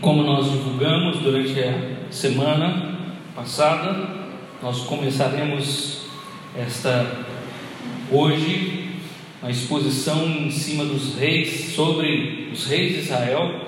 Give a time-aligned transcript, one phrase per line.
[0.00, 2.98] Como nós divulgamos durante a semana
[3.34, 4.08] passada,
[4.62, 6.06] nós começaremos
[6.56, 7.24] esta
[8.10, 8.90] hoje
[9.42, 13.60] a exposição em cima dos reis, sobre os reis de Israel,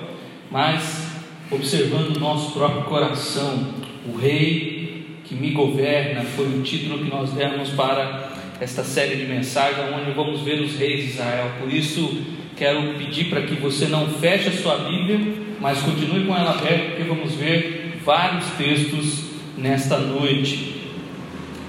[0.49, 1.07] mas
[1.51, 3.73] observando o nosso próprio coração,
[4.07, 9.25] o rei que me governa, foi o título que nós demos para esta série de
[9.25, 11.51] mensagens, onde vamos ver os reis de Israel.
[11.59, 12.23] Por isso,
[12.55, 16.89] quero pedir para que você não feche a sua Bíblia, mas continue com ela aberta,
[16.89, 19.25] porque vamos ver vários textos
[19.57, 20.75] nesta noite.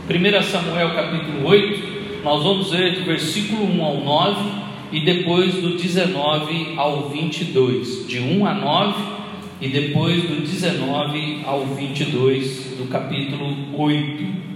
[0.09, 4.51] 1 Samuel capítulo 8, nós vamos ler do versículo 1 ao 9
[4.93, 9.19] e depois do 19 ao 22, de 1 a 9
[9.61, 14.49] e depois do 19 ao 22 do capítulo 8.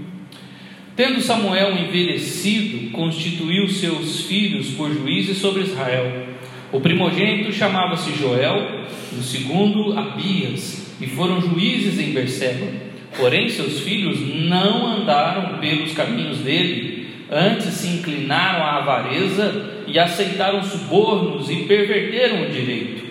[0.94, 6.31] Tendo Samuel envelhecido, constituiu seus filhos por juízes sobre Israel.
[6.72, 12.66] O primogênito chamava-se Joel, o segundo Abias, e foram juízes em Berseba.
[13.14, 20.62] Porém, seus filhos não andaram pelos caminhos dele, antes se inclinaram à avareza e aceitaram
[20.62, 23.04] subornos e perverteram o direito.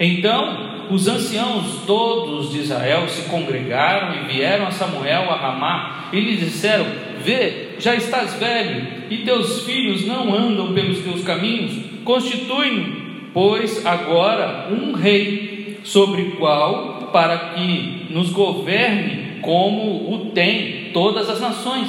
[0.00, 6.18] Então, os anciãos todos de Israel se congregaram e vieram a Samuel a Ramá e
[6.18, 6.86] lhe disseram:
[7.22, 11.72] Vê, já estás velho, e teus filhos não andam pelos teus caminhos.
[12.04, 12.88] Constitui-nos,
[13.32, 21.40] pois, agora um rei, sobre qual, para que nos governe como o tem todas as
[21.40, 21.88] nações.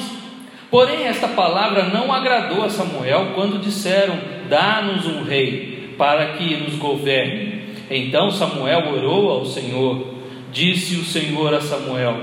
[0.69, 4.17] Porém, esta palavra não agradou a Samuel quando disseram:
[4.49, 7.61] Dá-nos um rei, para que nos governe.
[7.89, 10.15] Então Samuel orou ao Senhor.
[10.52, 12.17] Disse o Senhor a Samuel: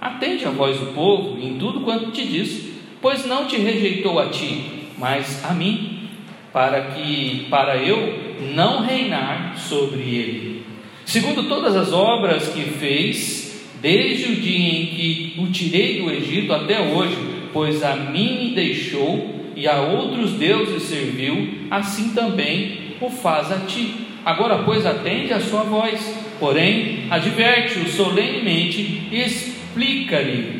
[0.00, 2.67] Atende a voz do povo em tudo quanto te diz,
[3.00, 4.64] pois não te rejeitou a ti,
[4.96, 6.08] mas a mim,
[6.52, 10.62] para que para eu não reinar sobre ele.
[11.04, 16.52] Segundo todas as obras que fez, desde o dia em que o tirei do Egito
[16.52, 17.16] até hoje,
[17.52, 23.60] pois a mim me deixou e a outros deuses serviu, assim também o faz a
[23.60, 23.94] ti.
[24.24, 30.57] Agora, pois, atende a sua voz, porém, adverte-o solenemente e explica-lhe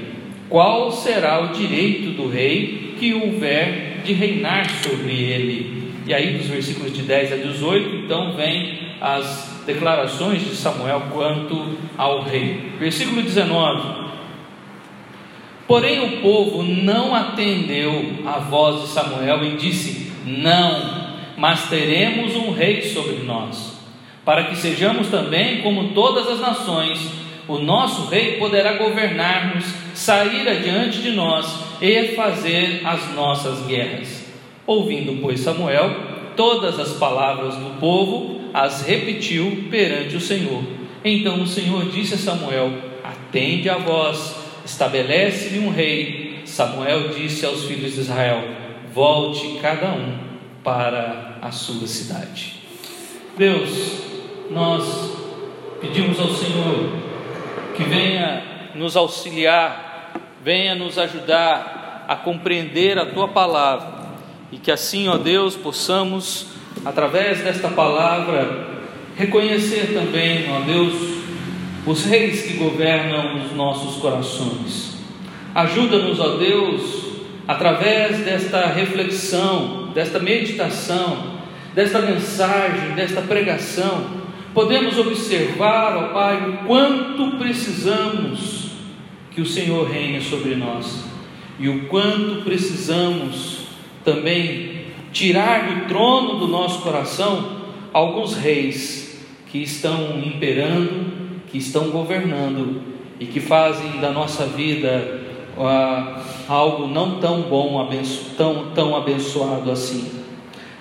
[0.48, 5.92] qual será o direito do rei que houver de reinar sobre ele.
[6.06, 11.78] E aí, dos versículos de 10 a 18, então vem as declarações de Samuel quanto
[11.97, 12.72] ao rei.
[12.78, 14.08] Versículo 19.
[15.66, 17.92] Porém, o povo não atendeu
[18.25, 23.78] à voz de Samuel e disse: Não, mas teremos um rei sobre nós,
[24.25, 29.64] para que sejamos também como todas as nações o nosso rei poderá governar-nos,
[29.94, 34.26] sair adiante de nós e fazer as nossas guerras.
[34.66, 35.97] Ouvindo, pois, Samuel,
[36.37, 40.62] todas as palavras do povo, as repetiu perante o Senhor.
[41.03, 42.70] Então o Senhor disse a Samuel:
[43.03, 46.42] Atende a voz, estabelece-lhe um rei.
[46.44, 48.42] Samuel disse aos filhos de Israel:
[48.92, 50.19] Volte cada um
[50.62, 52.56] para a sua cidade.
[53.38, 54.03] Deus,
[54.50, 55.16] nós
[55.81, 57.07] pedimos ao Senhor
[57.78, 58.42] que venha
[58.74, 60.10] nos auxiliar,
[60.44, 64.08] venha nos ajudar a compreender a tua palavra
[64.50, 66.46] e que assim, ó Deus, possamos,
[66.84, 68.66] através desta palavra,
[69.16, 71.18] reconhecer também, ó Deus,
[71.86, 74.96] os reis que governam os nossos corações.
[75.54, 77.04] Ajuda-nos, ó Deus,
[77.46, 81.38] através desta reflexão, desta meditação,
[81.74, 84.17] desta mensagem, desta pregação,
[84.54, 88.70] podemos observar, ó Pai, o quanto precisamos
[89.31, 91.04] que o Senhor reine sobre nós
[91.59, 93.66] e o quanto precisamos
[94.04, 97.58] também tirar do trono do nosso coração
[97.92, 102.82] alguns reis que estão imperando, que estão governando
[103.19, 105.20] e que fazem da nossa vida
[105.56, 110.10] uh, algo não tão bom, abenço, tão, tão abençoado assim.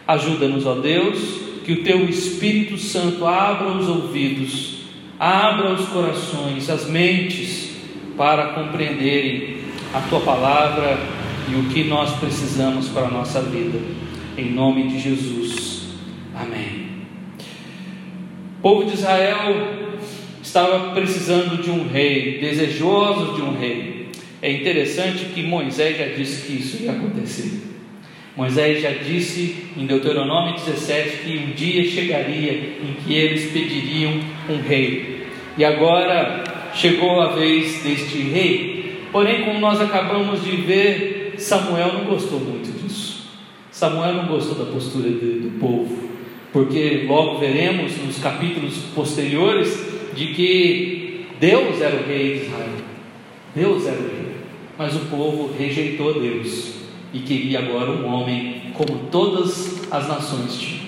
[0.07, 4.83] Ajuda-nos, ó Deus que o teu Espírito Santo abra os ouvidos,
[5.19, 7.71] abra os corações, as mentes,
[8.15, 9.57] para compreenderem
[9.93, 10.97] a tua palavra
[11.51, 13.77] e o que nós precisamos para a nossa vida.
[14.37, 15.89] Em nome de Jesus.
[16.33, 16.87] Amém.
[18.59, 19.99] O povo de Israel
[20.41, 24.07] estava precisando de um rei, desejoso de um rei.
[24.41, 27.66] É interessante que Moisés já disse que isso ia acontecer.
[28.37, 34.61] Moisés já disse em Deuteronômio 17 que um dia chegaria em que eles pediriam um
[34.61, 35.25] rei.
[35.57, 36.43] E agora
[36.75, 39.07] chegou a vez deste rei.
[39.11, 43.27] Porém, como nós acabamos de ver, Samuel não gostou muito disso.
[43.71, 46.07] Samuel não gostou da postura do, do povo,
[46.53, 49.83] porque logo veremos nos capítulos posteriores
[50.15, 52.69] de que Deus era o rei de Israel.
[53.55, 54.27] Deus era o rei.
[54.77, 56.76] Mas o povo rejeitou Deus
[57.13, 60.87] e queria agora um homem como todas as nações tinham.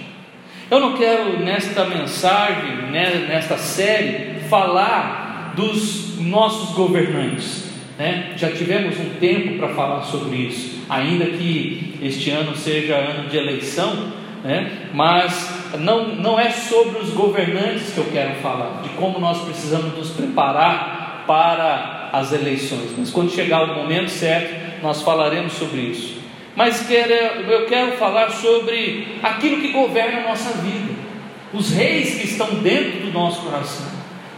[0.70, 7.70] Eu não quero nesta mensagem, né, nesta série, falar dos nossos governantes.
[7.98, 8.34] Né?
[8.38, 13.38] Já tivemos um tempo para falar sobre isso, ainda que este ano seja ano de
[13.38, 14.12] eleição,
[14.44, 14.90] né?
[14.94, 19.98] mas não, não é sobre os governantes que eu quero falar, de como nós precisamos
[19.98, 22.94] nos preparar para as eleições.
[22.98, 26.20] Mas quando chegar o momento certo, nós falaremos sobre isso
[26.60, 30.94] mas quero, eu quero falar sobre aquilo que governa a nossa vida,
[31.54, 33.86] os reis que estão dentro do nosso coração.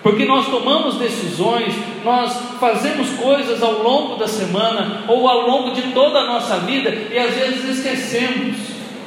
[0.04, 1.74] Porque nós tomamos decisões,
[2.06, 6.92] nós fazemos coisas ao longo da semana ou ao longo de toda a nossa vida
[7.12, 8.56] e às vezes esquecemos,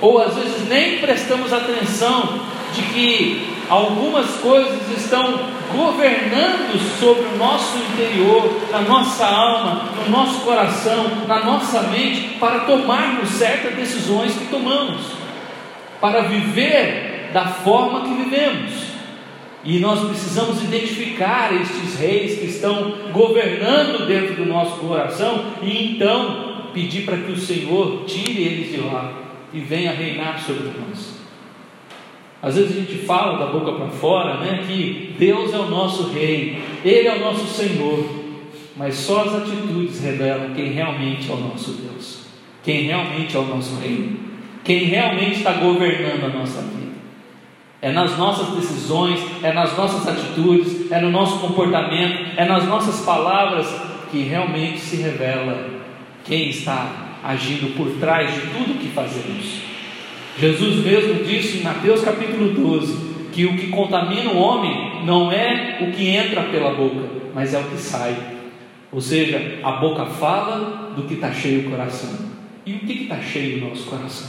[0.00, 2.40] ou às vezes nem prestamos atenção
[2.75, 5.38] de que algumas coisas estão
[5.75, 12.61] governando sobre o nosso interior, na nossa alma, no nosso coração, na nossa mente, para
[12.61, 15.02] tomarmos certas decisões que tomamos,
[16.00, 18.94] para viver da forma que vivemos.
[19.64, 26.69] E nós precisamos identificar estes reis que estão governando dentro do nosso coração e então
[26.75, 29.10] pedir para que o Senhor tire eles de lá
[29.55, 31.13] e venha reinar sobre nós.
[32.44, 36.12] Às vezes a gente fala da boca para fora, né, que Deus é o nosso
[36.12, 38.06] rei, Ele é o nosso Senhor,
[38.76, 42.26] mas só as atitudes revelam quem realmente é o nosso Deus,
[42.62, 44.11] quem realmente é o nosso rei,
[44.62, 46.93] quem realmente está governando a nossa vida.
[47.81, 53.06] É nas nossas decisões, é nas nossas atitudes, é no nosso comportamento, é nas nossas
[53.06, 53.67] palavras
[54.11, 55.67] que realmente se revela
[56.26, 59.74] quem está agindo por trás de tudo que fazemos.
[60.36, 65.78] Jesus mesmo disse em Mateus capítulo 12 que o que contamina o homem não é
[65.81, 68.16] o que entra pela boca, mas é o que sai.
[68.90, 72.10] Ou seja, a boca fala do que está cheio o coração.
[72.66, 74.28] E o que está cheio o nosso coração?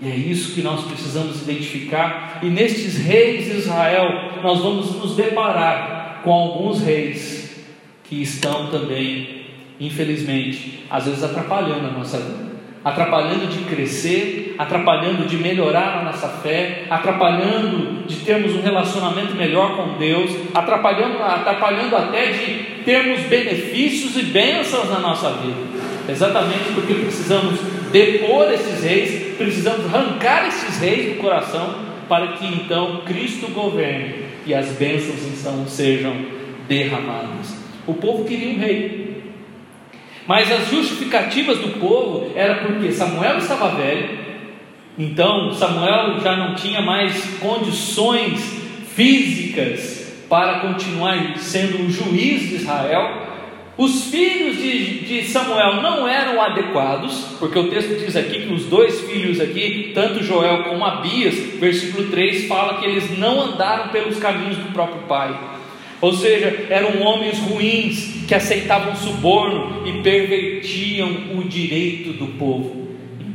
[0.00, 2.40] E é isso que nós precisamos identificar.
[2.42, 7.64] E nestes reis de Israel, nós vamos nos deparar com alguns reis
[8.04, 9.46] que estão também,
[9.80, 12.46] infelizmente, às vezes atrapalhando a nossa vida
[12.86, 19.76] atrapalhando de crescer, atrapalhando de melhorar a nossa fé, atrapalhando de termos um relacionamento melhor
[19.76, 22.54] com Deus, atrapalhando, atrapalhando até de
[22.84, 25.60] termos benefícios e bênçãos na nossa vida.
[26.08, 27.58] Exatamente porque precisamos
[27.90, 34.54] depor esses reis, precisamos arrancar esses reis do coração para que então Cristo governe e
[34.54, 36.14] as bênçãos então sejam
[36.68, 37.56] derramadas.
[37.86, 39.22] O povo queria um rei,
[40.26, 44.25] mas as justificativas do povo era porque Samuel estava velho,
[44.98, 48.40] então Samuel já não tinha mais condições
[48.94, 53.26] físicas para continuar sendo o juiz de Israel.
[53.76, 58.64] Os filhos de, de, Samuel não eram adequados, porque o texto diz aqui que os
[58.64, 64.18] dois filhos aqui, tanto Joel como Abias, versículo 3, fala que eles não andaram pelos
[64.18, 65.38] caminhos do próprio pai.
[66.00, 72.85] Ou seja, eram homens ruins que aceitavam suborno e pervertiam o direito do povo.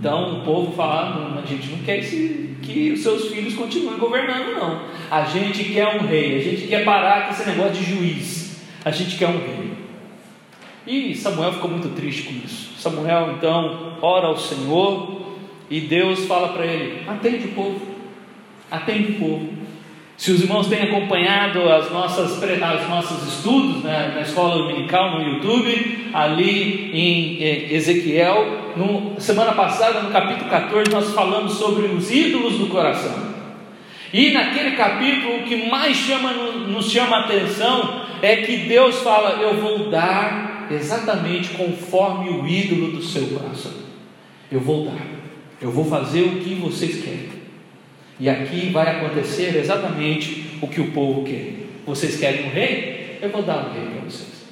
[0.01, 4.51] Então o povo falava: a gente não quer esse, que os seus filhos continuem governando,
[4.51, 4.81] não.
[5.12, 8.62] A gente quer um rei, a gente quer parar com esse negócio de juiz.
[8.83, 9.74] A gente quer um rei.
[10.88, 12.74] E Samuel ficou muito triste com isso.
[12.79, 15.22] Samuel então ora ao Senhor
[15.70, 17.81] e Deus fala para ele: atende o povo,
[18.72, 19.61] atende o povo.
[20.21, 25.27] Se os irmãos têm acompanhado as nossas, os nossos estudos né, na escola dominical no
[25.27, 32.11] YouTube, ali em eh, Ezequiel, no, semana passada, no capítulo 14, nós falamos sobre os
[32.11, 33.33] ídolos do coração.
[34.13, 36.31] E naquele capítulo, o que mais chama,
[36.67, 42.91] nos chama a atenção é que Deus fala: Eu vou dar exatamente conforme o ídolo
[42.91, 43.71] do seu coração.
[44.51, 45.03] Eu vou dar,
[45.59, 47.40] eu vou fazer o que vocês querem.
[48.21, 51.55] E aqui vai acontecer exatamente o que o povo quer.
[51.87, 53.17] Vocês querem um rei?
[53.19, 54.45] Eu vou dar um rei para vocês.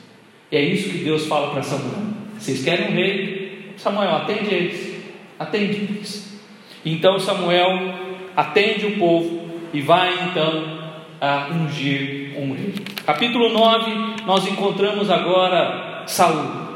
[0.51, 2.01] E é isso que Deus fala para Samuel.
[2.35, 3.73] Vocês querem um rei?
[3.77, 5.03] Samuel, atende eles.
[5.37, 6.41] Atende eles.
[6.83, 7.93] Então Samuel
[8.35, 10.79] atende o povo e vai então
[11.21, 12.73] a ungir um rei.
[13.05, 16.69] Capítulo 9, nós encontramos agora Saul.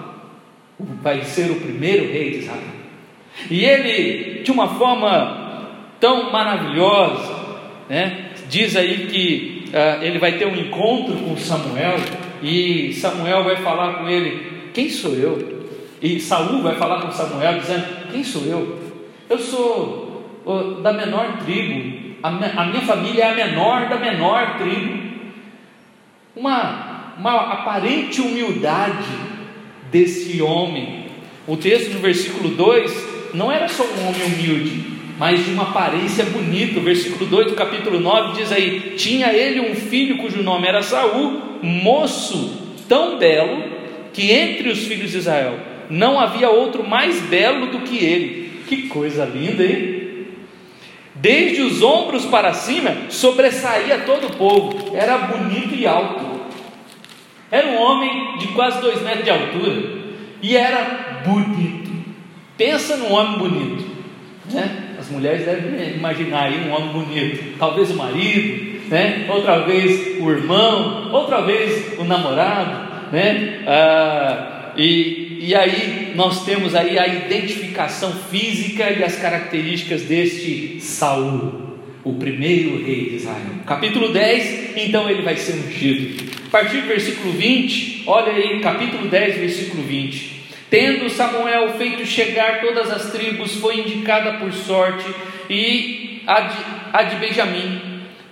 [1.01, 2.61] Vai ser o primeiro rei de Israel.
[3.49, 5.42] E ele, de uma forma
[6.03, 7.33] tão maravilhosa,
[7.87, 8.31] né?
[8.49, 11.95] Diz aí que uh, ele vai ter um encontro com Samuel
[12.41, 15.63] e Samuel vai falar com ele: Quem sou eu?
[16.01, 18.79] E Saul vai falar com Samuel dizendo: Quem sou eu?
[19.29, 24.57] Eu sou da menor tribo, a minha, a minha família é a menor da menor
[24.57, 25.01] tribo.
[26.35, 29.07] uma, uma aparente humildade
[29.89, 31.05] desse homem.
[31.47, 36.25] O texto do versículo 2 não era só um homem humilde, mas de uma aparência
[36.25, 36.79] bonita.
[36.79, 40.81] O versículo 2 do capítulo 9 diz aí: Tinha ele um filho cujo nome era
[40.81, 43.63] Saul, moço tão belo
[44.11, 45.57] que entre os filhos de Israel
[45.89, 48.63] não havia outro mais belo do que ele.
[48.67, 50.03] Que coisa linda, hein?
[51.15, 56.41] Desde os ombros para cima sobressaía todo o povo, era bonito e alto.
[57.51, 59.83] Era um homem de quase dois metros de altura
[60.41, 61.91] e era bonito.
[62.57, 63.85] Pensa num homem bonito,
[64.51, 64.92] né?
[65.13, 69.25] Mulheres devem imaginar aí um homem bonito, talvez o marido, né?
[69.29, 73.63] Outra vez o irmão, outra vez o namorado, né?
[73.67, 81.77] Ah, e, e aí nós temos aí a identificação física e as características deste Saul,
[82.03, 83.61] o primeiro rei de Israel.
[83.67, 86.33] Capítulo 10, então ele vai ser ungido.
[86.47, 90.32] A partir do versículo 20, olha aí, capítulo 10, versículo 20.
[90.73, 95.05] Tendo Samuel feito chegar todas as tribos, foi indicada por sorte,
[95.47, 96.57] e a de,
[96.91, 97.79] a de Benjamim.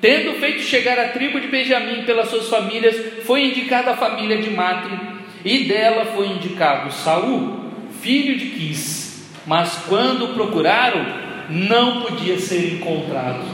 [0.01, 4.49] Tendo feito chegar a tribo de Benjamim pelas suas famílias, foi indicada a família de
[4.49, 4.97] Matre
[5.45, 7.59] e dela foi indicado Saul,
[8.01, 11.05] filho de Quis, mas quando procuraram,
[11.47, 13.45] não podia ser encontrado.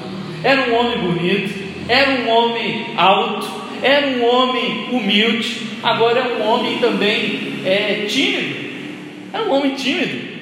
[0.41, 1.53] Era um homem bonito,
[1.89, 3.51] era um homem alto,
[3.83, 8.66] era um homem humilde, agora é um homem também é, tímido.
[9.37, 10.37] Era um homem tímido.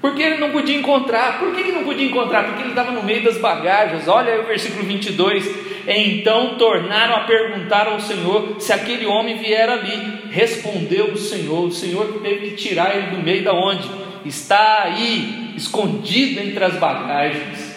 [0.00, 1.38] Porque ele não podia encontrar.
[1.38, 2.44] Por que ele não podia encontrar?
[2.44, 4.08] Porque ele estava no meio das bagagens.
[4.08, 5.48] Olha o versículo 22.
[5.86, 10.30] Então tornaram a perguntar ao Senhor se aquele homem vier ali.
[10.30, 11.64] Respondeu o Senhor.
[11.64, 13.88] O Senhor teve que tirar ele do meio da onde?
[14.24, 17.74] Está aí, escondido entre as bagagens.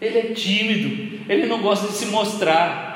[0.00, 1.18] Ele é tímido.
[1.28, 2.86] Ele não gosta de se mostrar.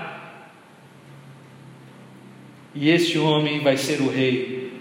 [2.75, 4.73] E este homem vai ser o rei.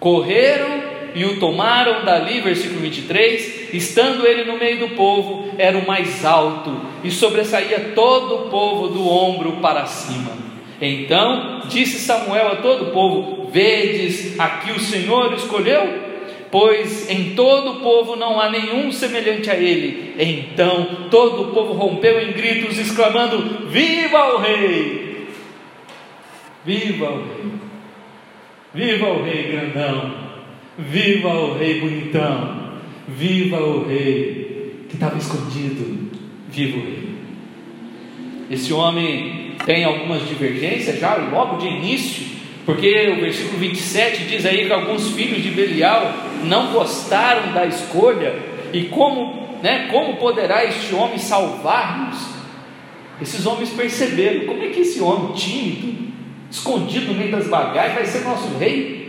[0.00, 5.84] Correram e o tomaram dali, versículo 23, estando ele no meio do povo, era o
[5.84, 10.30] mais alto, e sobressaía todo o povo do ombro para cima.
[10.80, 15.92] Então disse Samuel a todo o povo: Vedes, aqui o Senhor escolheu,
[16.52, 20.14] pois em todo o povo não há nenhum semelhante a ele.
[20.20, 25.26] Então todo o povo rompeu em gritos, exclamando: Viva o Rei!
[26.64, 27.52] Viva o Rei!
[28.72, 30.27] Viva o Rei grandão!
[30.78, 32.78] Viva o rei bonitão!
[33.08, 36.08] Viva o rei que estava escondido!
[36.48, 37.08] Viva o rei!
[38.48, 42.26] Esse homem tem algumas divergências já logo de início,
[42.64, 48.38] porque o versículo 27 diz aí que alguns filhos de Belial não gostaram da escolha,
[48.72, 52.24] e como, né, como poderá este homem salvar-nos?
[53.20, 56.12] Esses homens perceberam como é que esse homem tímido,
[56.48, 59.07] escondido no meio das bagagens, vai ser nosso rei?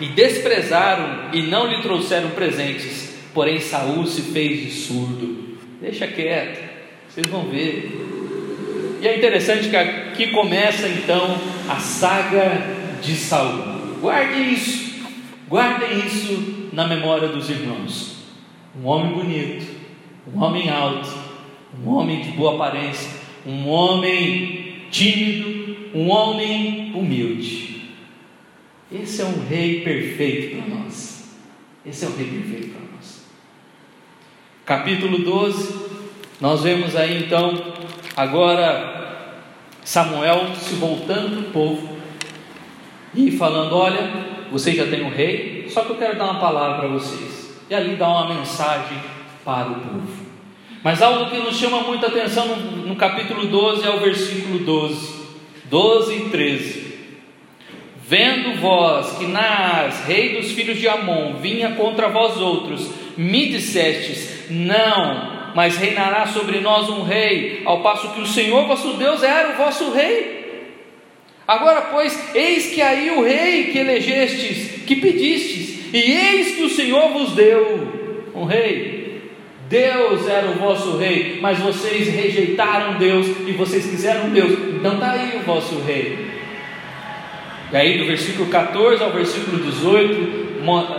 [0.00, 3.14] E desprezaram e não lhe trouxeram presentes.
[3.32, 5.58] Porém, Saul se fez de surdo.
[5.80, 6.62] Deixa quieto,
[7.08, 8.98] vocês vão ver.
[9.02, 12.62] E é interessante que aqui começa então a saga
[13.02, 13.98] de Saul.
[14.00, 15.04] Guardem isso,
[15.48, 18.16] guardem isso na memória dos irmãos.
[18.80, 19.66] Um homem bonito,
[20.34, 21.08] um homem alto,
[21.82, 23.10] um homem de boa aparência,
[23.46, 27.73] um homem tímido, um homem humilde.
[29.02, 31.34] Esse é um rei perfeito para nós.
[31.84, 33.24] Esse é um rei perfeito para nós.
[34.64, 35.74] Capítulo 12,
[36.40, 37.74] nós vemos aí então,
[38.16, 39.40] agora
[39.82, 41.96] Samuel se voltando para o povo
[43.12, 44.08] e falando: Olha,
[44.52, 47.52] vocês já têm um rei, só que eu quero dar uma palavra para vocês.
[47.68, 48.98] E ali dá uma mensagem
[49.44, 50.24] para o povo.
[50.84, 55.14] Mas algo que nos chama muita atenção no, no capítulo 12 é o versículo 12,
[55.68, 56.83] 12 e 13.
[58.06, 64.50] Vendo vós que Naas, rei dos filhos de Amon, vinha contra vós outros, me dissestes:
[64.50, 69.54] Não, mas reinará sobre nós um rei, ao passo que o Senhor vosso Deus era
[69.54, 70.34] o vosso rei.
[71.48, 76.70] Agora, pois, eis que aí o rei que elegestes, que pedistes, e eis que o
[76.70, 79.22] Senhor vos deu um rei.
[79.68, 85.12] Deus era o vosso rei, mas vocês rejeitaram Deus e vocês quiseram Deus, então está
[85.12, 86.33] aí o vosso rei.
[87.72, 90.44] E aí, do versículo 14 ao versículo 18,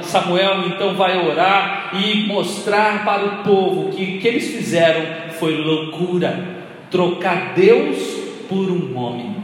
[0.04, 5.58] Samuel então vai orar e mostrar para o povo que o que eles fizeram foi
[5.58, 6.56] loucura
[6.92, 7.98] trocar Deus
[8.48, 9.36] por um homem.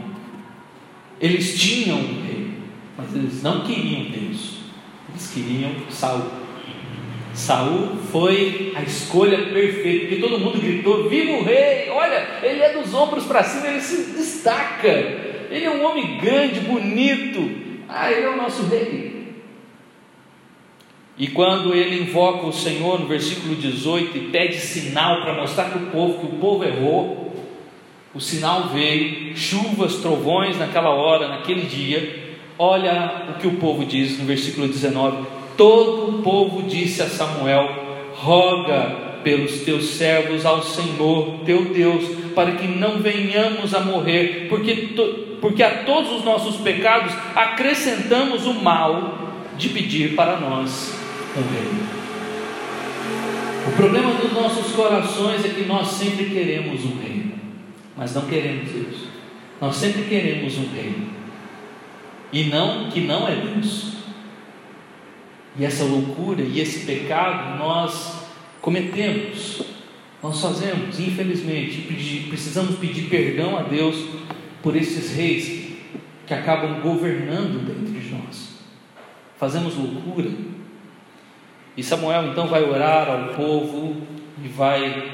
[1.20, 2.50] Eles tinham um rei,
[2.96, 4.58] mas eles não queriam Deus,
[5.10, 6.42] eles queriam Saul.
[7.34, 11.88] Saul foi a escolha perfeita, porque todo mundo gritou: Viva o rei!
[11.90, 16.60] Olha, ele é dos ombros para cima, ele se destaca Ele é um homem grande,
[16.60, 17.50] bonito.
[17.86, 19.12] Ah, ele é o nosso rei.
[21.18, 25.82] E quando ele invoca o Senhor no versículo 18 e pede sinal para mostrar para
[25.82, 27.34] o povo que o povo errou,
[28.14, 32.32] o sinal veio, chuvas, trovões naquela hora, naquele dia.
[32.58, 37.68] Olha o que o povo diz no versículo 19: Todo o povo disse a Samuel:
[38.14, 42.04] Roga pelos teus servos ao Senhor teu Deus,
[42.34, 44.94] para que não venhamos a morrer, porque,
[45.42, 50.94] porque a todos os nossos pecados acrescentamos o mal de pedir para nós
[51.36, 51.68] um rei.
[53.66, 57.34] O problema dos nossos corações é que nós sempre queremos um rei,
[57.96, 58.96] mas não queremos Deus.
[59.60, 60.94] Nós sempre queremos um rei,
[62.32, 63.94] e não que não é Deus.
[65.58, 68.26] E essa loucura e esse pecado nós
[68.60, 69.62] cometemos,
[70.22, 71.80] nós fazemos, infelizmente,
[72.28, 74.22] precisamos pedir perdão a Deus
[74.62, 75.72] por esses reis
[76.26, 78.58] que acabam governando dentro de nós.
[79.38, 80.30] Fazemos loucura.
[81.76, 83.96] E Samuel então vai orar ao povo
[84.42, 85.10] e vai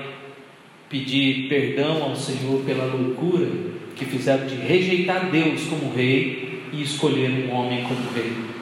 [0.89, 3.47] pedir perdão ao Senhor pela loucura
[3.97, 8.59] que fizeram de rejeitar Deus como rei e escolher um homem como rei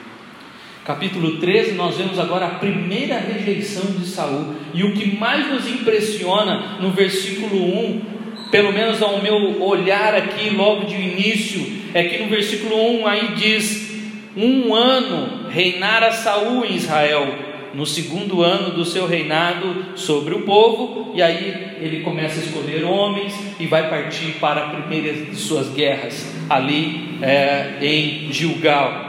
[0.87, 4.55] capítulo 13, nós vemos agora a primeira rejeição de Saul.
[4.73, 8.01] E o que mais nos impressiona no versículo 1,
[8.51, 13.27] pelo menos ao meu olhar aqui logo de início, é que no versículo 1 aí
[13.35, 13.91] diz:
[14.35, 17.27] Um ano reinara Saul em Israel,
[17.73, 22.83] no segundo ano do seu reinado sobre o povo, e aí ele começa a escolher
[22.83, 29.07] homens e vai partir para a primeira de suas guerras, ali é, em Gilgal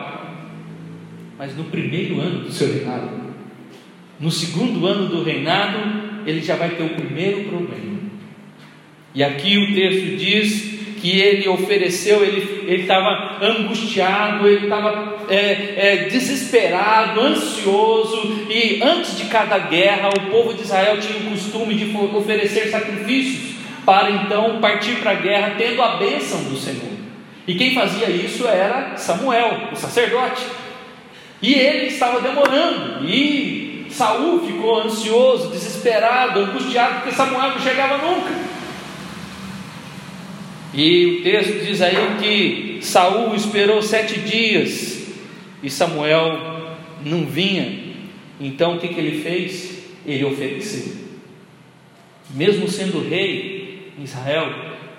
[1.39, 3.09] mas no primeiro ano do seu reinado.
[4.19, 5.79] No segundo ano do reinado,
[6.27, 7.98] ele já vai ter o primeiro problema.
[9.15, 15.97] E aqui o texto diz que ele ofereceu, ele estava angustiado, ele estava é, é,
[16.09, 21.97] desesperado, ansioso, e antes de cada guerra, o povo de Israel tinha o costume de
[21.97, 26.99] oferecer sacrifícios para então partir para a guerra, tendo a bênção do Senhor.
[27.47, 30.45] E quem fazia isso era Samuel, o sacerdote.
[31.41, 38.48] E ele estava demorando, e Saul ficou ansioso, desesperado, angustiado, porque Samuel não chegava nunca.
[40.73, 45.09] E o texto diz aí que Saul esperou sete dias
[45.63, 47.95] e Samuel não vinha.
[48.41, 49.83] Então o que, que ele fez?
[50.07, 50.97] Ele ofereceu.
[52.31, 54.53] Mesmo sendo rei em Israel,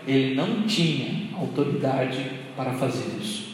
[0.07, 3.49] ele não tinha autoridade para fazer isso.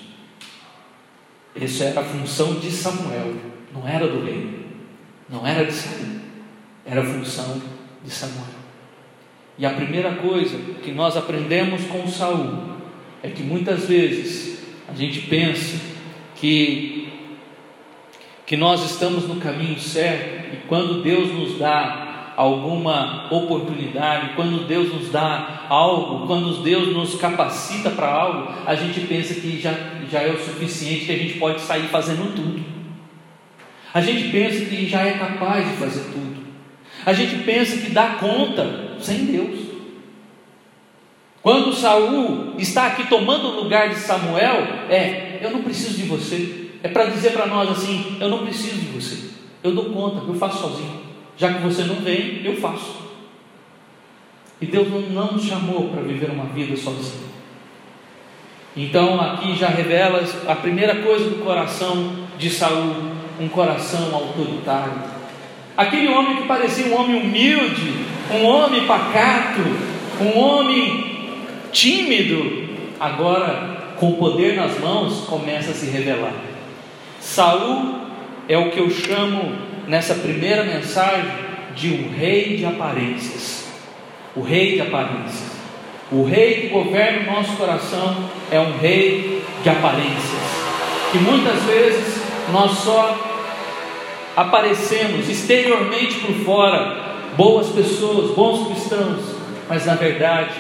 [1.56, 3.34] Isso era a função de Samuel,
[3.74, 4.66] não era do rei,
[5.30, 6.20] não era de Saul,
[6.86, 7.62] era a função
[8.04, 8.55] de Samuel.
[9.58, 12.76] E a primeira coisa que nós aprendemos com Saul
[13.24, 15.80] é que muitas vezes a gente pensa
[16.36, 17.06] que
[18.46, 24.94] que nós estamos no caminho certo e quando Deus nos dá alguma oportunidade, quando Deus
[24.94, 29.74] nos dá algo, quando Deus nos capacita para algo, a gente pensa que já,
[30.12, 32.64] já é o suficiente, que a gente pode sair fazendo tudo.
[33.94, 36.46] A gente pensa que já é capaz de fazer tudo.
[37.06, 39.60] A gente pensa que dá conta sem Deus.
[41.42, 46.72] Quando Saul está aqui tomando o lugar de Samuel, é, eu não preciso de você.
[46.82, 49.30] É para dizer para nós assim, eu não preciso de você.
[49.64, 51.02] Eu dou conta, eu faço sozinho.
[51.38, 53.06] Já que você não vem, eu faço.
[54.60, 57.26] E Deus não nos chamou para viver uma vida sozinho.
[58.76, 64.94] Então aqui já revela a primeira coisa do coração de Saul, um coração autoritário.
[65.78, 69.62] Aquele homem que parecia um homem humilde, um homem pacato,
[70.22, 71.16] um homem
[71.72, 76.34] tímido, agora com o poder nas mãos começa a se revelar.
[77.20, 77.96] Saul
[78.48, 79.54] é o que eu chamo
[79.88, 81.26] nessa primeira mensagem
[81.76, 83.66] de um rei de aparências.
[84.36, 85.56] O rei de aparências.
[86.12, 90.46] O rei que governa o nosso coração é um rei de aparências.
[91.12, 93.18] Que muitas vezes nós só
[94.36, 97.05] aparecemos exteriormente por fora,
[97.36, 99.22] boas pessoas, bons cristãos,
[99.68, 100.54] mas na verdade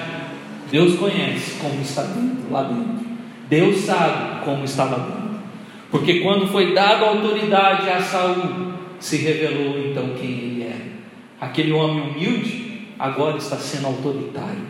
[0.71, 3.05] Deus conhece como está dentro, lá dentro.
[3.49, 5.39] Deus sabe como está lá dentro.
[5.91, 10.85] Porque quando foi dada autoridade a Saul, se revelou então quem ele era.
[11.39, 14.65] Aquele homem humilde agora está sendo autoritário,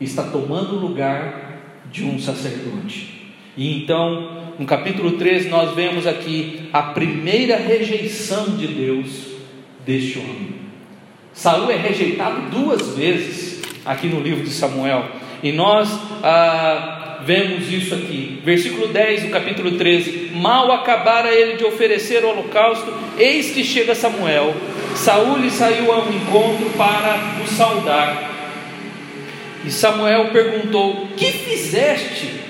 [0.00, 1.60] está tomando o lugar
[1.90, 3.32] de um sacerdote.
[3.56, 9.32] E então, no capítulo 13, nós vemos aqui a primeira rejeição de Deus
[9.84, 10.61] deste homem.
[11.34, 15.04] Saul é rejeitado duas vezes aqui no livro de Samuel,
[15.42, 15.88] e nós
[16.22, 18.40] ah, vemos isso aqui.
[18.44, 23.94] Versículo 10 do capítulo 13: Mal acabara ele de oferecer o holocausto, eis que chega
[23.94, 24.54] Samuel.
[24.94, 28.30] Saul lhe saiu ao encontro para o saudar.
[29.64, 32.40] E Samuel perguntou: Que fizeste?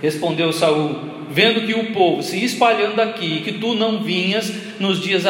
[0.00, 5.22] Respondeu Saul: vendo que o povo se espalhando aqui, que tu não vinhas nos dias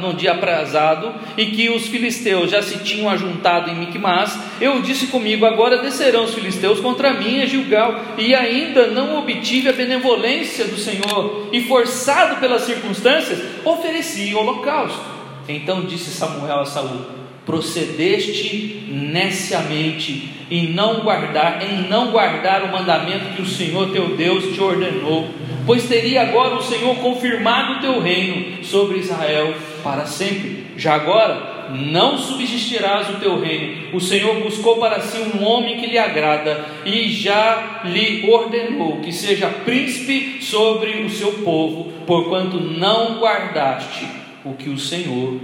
[0.00, 5.08] no dia aprazado, e que os filisteus já se tinham ajuntado em Micmas, eu disse
[5.08, 10.64] comigo: agora descerão os filisteus contra mim a Gilgal, e ainda não obtive a benevolência
[10.64, 15.18] do Senhor, e forçado pelas circunstâncias, ofereci holocausto.
[15.48, 17.17] Então disse Samuel a Saul:
[17.48, 24.52] procedeste neciamente em não guardar, em não guardar o mandamento que o Senhor teu Deus
[24.54, 25.30] te ordenou,
[25.64, 30.66] pois teria agora o Senhor confirmado o teu reino sobre Israel para sempre.
[30.76, 33.96] Já agora não subsistirás o teu reino.
[33.96, 39.10] O Senhor buscou para si um homem que lhe agrada e já lhe ordenou que
[39.10, 44.06] seja príncipe sobre o seu povo, porquanto não guardaste
[44.44, 45.40] o que o Senhor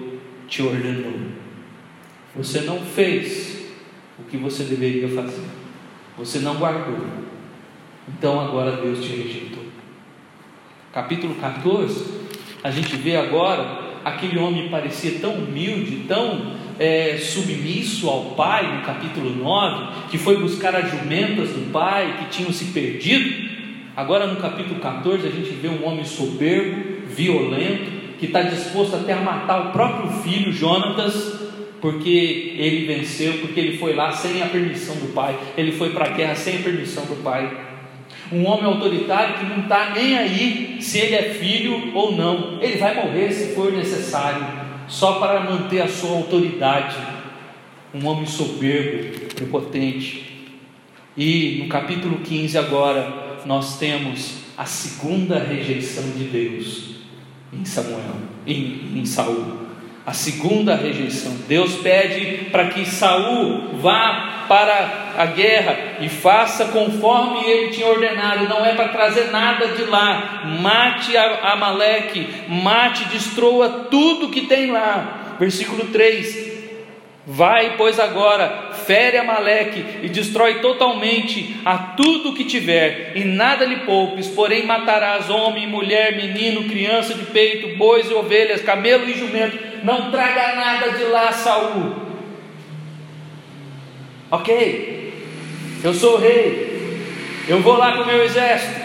[0.47, 1.45] te ordenou.
[2.37, 3.73] Você não fez
[4.19, 5.45] o que você deveria fazer.
[6.19, 6.99] Você não guardou.
[8.09, 9.65] Então agora Deus te rejeitou.
[10.93, 12.05] Capítulo 14,
[12.63, 18.83] a gente vê agora aquele homem parecia tão humilde, tão é, submisso ao pai, no
[18.83, 23.55] capítulo 9, que foi buscar as jumentas do pai que tinham se perdido.
[23.97, 29.13] Agora no capítulo 14 a gente vê um homem soberbo, violento, que está disposto até
[29.13, 31.44] a matar o próprio filho, Jonatas,
[31.85, 36.07] porque ele venceu, porque ele foi lá sem a permissão do pai, ele foi para
[36.07, 37.59] a guerra sem a permissão do pai.
[38.33, 42.79] Um homem autoritário que não está nem aí se ele é filho ou não, ele
[42.79, 44.47] vai morrer se for necessário,
[44.89, 46.97] só para manter a sua autoridade.
[47.93, 50.55] Um homem soberbo, prepotente.
[51.15, 56.95] E no capítulo 15 agora nós temos a segunda rejeição de Deus
[57.53, 58.17] em Samuel,
[58.47, 59.64] em, em Saul
[60.07, 61.35] a segunda rejeição.
[61.49, 68.49] Deus pede para que Saul vá para a guerra e faça conforme ele tinha ordenado,
[68.49, 70.43] não é para trazer nada de lá.
[70.61, 75.37] Mate Amaleque, mate, destrua tudo que tem lá.
[75.39, 76.55] Versículo 3:
[77.27, 83.77] Vai, pois agora, fere Amaleque e destrói totalmente a tudo que tiver, e nada lhe
[83.77, 89.74] poupes, porém matarás homem, mulher, menino, criança de peito, bois e ovelhas, camelo e jumento.
[89.85, 91.95] Não traga nada de lá, Saul.
[94.31, 95.23] Ok,
[95.85, 96.99] eu sou o rei,
[97.47, 98.83] eu vou lá com o meu exército.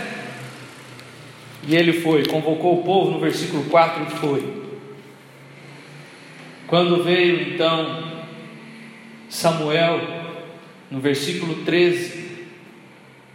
[1.65, 4.59] E ele foi, convocou o povo no versículo 4 e foi.
[6.67, 8.03] Quando veio então
[9.29, 10.01] Samuel,
[10.91, 12.47] no versículo 13,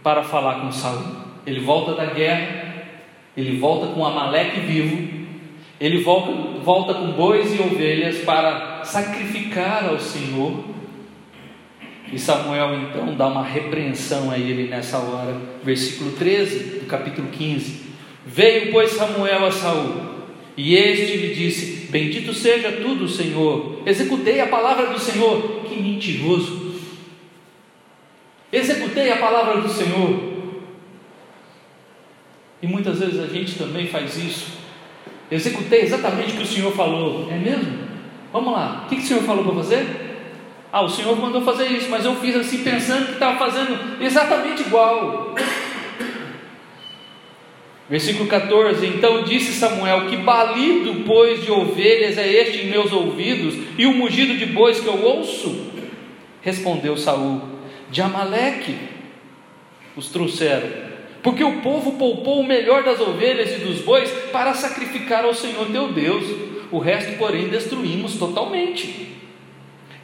[0.03, 1.03] para falar com Saul.
[1.47, 2.85] Ele volta da guerra,
[3.35, 5.24] ele volta com Amaleque vivo,
[5.79, 10.63] ele volta, volta com bois e ovelhas para sacrificar ao Senhor.
[12.11, 17.85] E Samuel então dá uma repreensão a ele nessa hora, versículo 13 do capítulo 15.
[18.25, 20.15] Veio, pois, Samuel a Saul
[20.57, 23.81] e este lhe disse: Bendito seja tudo, Senhor.
[23.85, 25.65] Executei a palavra do Senhor.
[25.67, 26.75] Que mentiroso.
[28.51, 30.33] Executei a palavra do Senhor.
[32.61, 34.54] E muitas vezes a gente também faz isso.
[35.31, 37.27] Executei exatamente o que o Senhor falou.
[37.31, 37.85] É mesmo?
[38.31, 38.83] Vamos lá.
[38.85, 40.05] O que, que o Senhor falou para fazer?
[40.71, 44.61] Ah, o Senhor mandou fazer isso, mas eu fiz assim pensando que estava fazendo exatamente
[44.61, 45.33] igual.
[47.89, 53.55] Versículo 14: Então disse Samuel: Que balido, pois, de ovelhas é este em meus ouvidos,
[53.77, 55.71] e o mugido de bois que eu ouço?
[56.41, 57.41] Respondeu Saul:
[57.89, 58.75] De Amaleque
[59.95, 60.67] os trouxeram,
[61.25, 65.65] porque o povo poupou o melhor das ovelhas e dos bois para sacrificar ao Senhor
[65.71, 66.23] teu Deus,
[66.71, 69.15] o resto, porém, destruímos totalmente.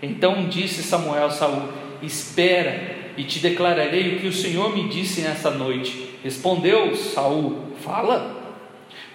[0.01, 1.61] Então disse Samuel a Saul:
[2.01, 6.09] Espera, e te declararei o que o Senhor me disse nessa noite.
[6.23, 8.57] Respondeu Saul: Fala.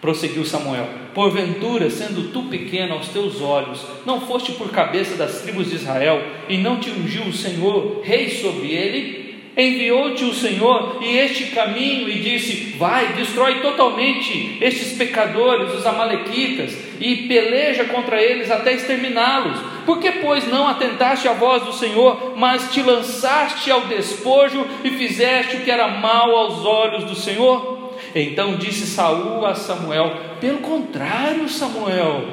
[0.01, 5.71] Prosseguiu Samuel: Porventura, sendo tu pequeno aos teus olhos, não foste por cabeça das tribos
[5.71, 9.26] de Israel, e não te ungiu o Senhor rei sobre ele?
[9.57, 16.77] Enviou-te o Senhor e este caminho, e disse: Vai, destrói totalmente estes pecadores, os Amalequitas,
[17.01, 19.59] e peleja contra eles até exterminá-los.
[19.87, 24.91] Por que, pois, não atentaste à voz do Senhor, mas te lançaste ao despojo e
[24.91, 27.95] fizeste o que era mal aos olhos do Senhor?
[28.15, 32.25] Então disse Saul a Samuel: Pelo contrário, Samuel,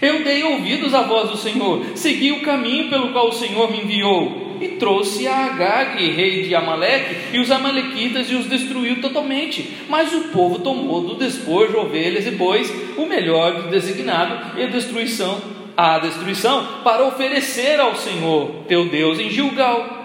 [0.00, 3.82] eu dei ouvidos à voz do Senhor, segui o caminho pelo qual o Senhor me
[3.82, 4.47] enviou.
[4.60, 9.76] E trouxe a Agag, rei de Amaleque, e os amalequitas e os destruiu totalmente.
[9.88, 14.66] Mas o povo tomou do despojo ovelhas e bois, o melhor do designado, e a
[14.66, 15.40] destruição,
[15.76, 19.96] a destruição, para oferecer ao Senhor teu Deus em Gilgal.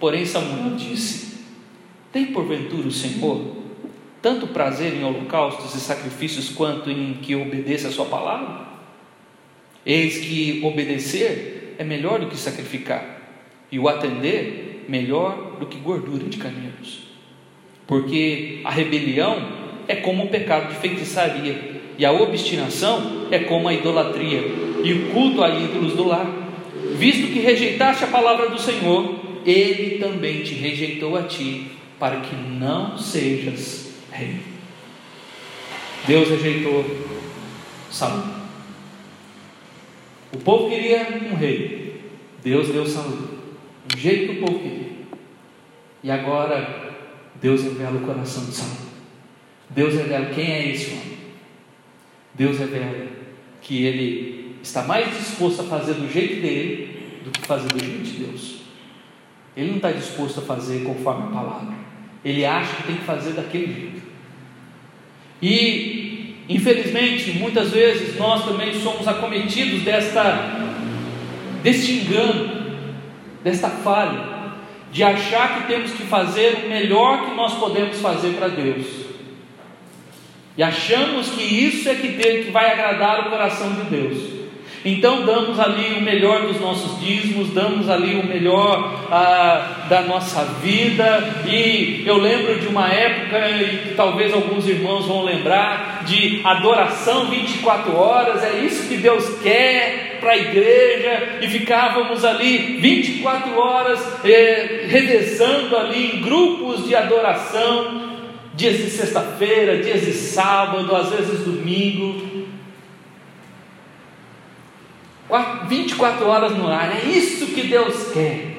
[0.00, 1.44] Porém Samuel disse:
[2.12, 3.64] Tem porventura o Senhor
[4.24, 8.68] tanto prazer em holocaustos e sacrifícios quanto em que obedeça a sua palavra?
[9.84, 13.13] Eis que obedecer é melhor do que sacrificar,
[13.70, 17.00] e o atender melhor do que gordura de carneiros.
[17.86, 23.74] Porque a rebelião é como o pecado de feitiçaria, e a obstinação é como a
[23.74, 24.40] idolatria,
[24.82, 26.26] e o culto a ídolos do lar.
[26.94, 32.34] Visto que rejeitaste a palavra do Senhor, ele também te rejeitou a ti, para que
[32.34, 34.36] não sejas rei.
[36.06, 36.84] Deus rejeitou
[37.90, 38.22] Saul.
[40.32, 42.02] O povo queria um rei.
[42.42, 43.33] Deus deu Saul.
[43.94, 44.88] Do jeito que o povo queria.
[46.02, 46.90] E agora
[47.40, 48.88] Deus revela o coração de Saul.
[49.70, 51.18] Deus revela quem é esse homem.
[52.34, 53.06] Deus revela
[53.62, 58.02] que ele está mais disposto a fazer do jeito dele do que fazer do jeito
[58.02, 58.62] de Deus.
[59.56, 61.74] Ele não está disposto a fazer conforme a palavra.
[62.24, 64.02] Ele acha que tem que fazer daquele jeito.
[65.40, 70.68] E, infelizmente, muitas vezes nós também somos acometidos desta,
[71.62, 72.63] deste engano,
[73.44, 74.34] desta falha,
[74.90, 78.86] de achar que temos que fazer o melhor que nós podemos fazer para Deus.
[80.56, 84.33] E achamos que isso é que vai agradar o coração de Deus.
[84.84, 90.44] Então damos ali o melhor dos nossos dízimos, damos ali o melhor ah, da nossa
[90.62, 91.42] vida.
[91.46, 97.96] E eu lembro de uma época, e talvez alguns irmãos vão lembrar, de adoração 24
[97.96, 104.84] horas, é isso que Deus quer para a igreja, e ficávamos ali 24 horas eh,
[104.86, 108.02] revezando ali em grupos de adoração,
[108.52, 112.33] dias de sexta-feira, dias de sábado, às vezes domingo
[115.66, 116.96] 24 horas no ar.
[116.96, 118.54] É isso que Deus quer.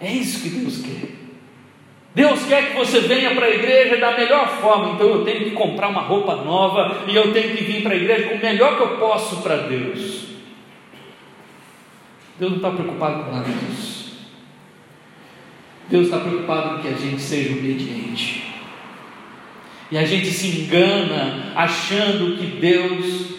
[0.00, 1.20] É isso que Deus quer.
[2.14, 5.50] Deus quer que você venha para a igreja da melhor forma, então eu tenho que
[5.52, 8.76] comprar uma roupa nova e eu tenho que vir para a igreja com o melhor
[8.76, 10.24] que eu posso para Deus.
[12.38, 14.00] Deus não está preocupado com nada disso.
[15.88, 18.44] Deus está preocupado com que a gente seja obediente.
[19.90, 23.29] E a gente se engana achando que Deus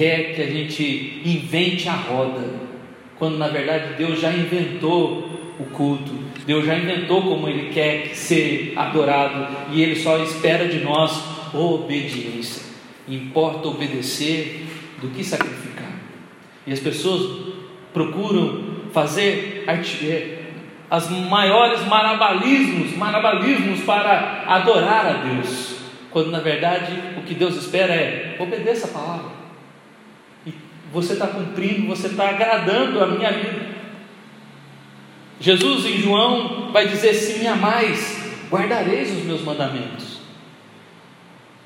[0.00, 2.40] quer que a gente invente a roda,
[3.18, 6.10] quando na verdade Deus já inventou o culto,
[6.46, 12.62] Deus já inventou como Ele quer ser adorado e Ele só espera de nós obediência.
[13.06, 14.64] Importa obedecer
[15.02, 15.92] do que sacrificar.
[16.66, 17.52] E as pessoas
[17.92, 20.38] procuram fazer é,
[20.90, 25.76] as maiores marabalismos, marabalismos para adorar a Deus,
[26.10, 29.39] quando na verdade o que Deus espera é obedeça a palavra
[30.92, 33.70] você está cumprindo, você está agradando a minha vida.
[35.38, 40.20] Jesus em João vai dizer: Se me amais, guardareis os meus mandamentos.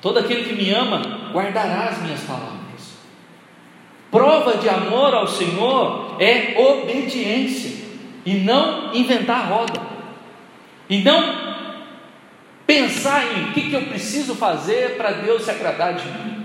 [0.00, 2.54] Todo aquele que me ama, guardará as minhas palavras.
[4.10, 7.84] Prova de amor ao Senhor é obediência,
[8.24, 9.80] e não inventar roda,
[10.88, 11.54] e não
[12.66, 16.43] pensar em o que, que eu preciso fazer para Deus se agradar de mim.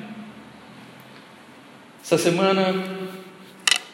[2.01, 2.73] Essa semana,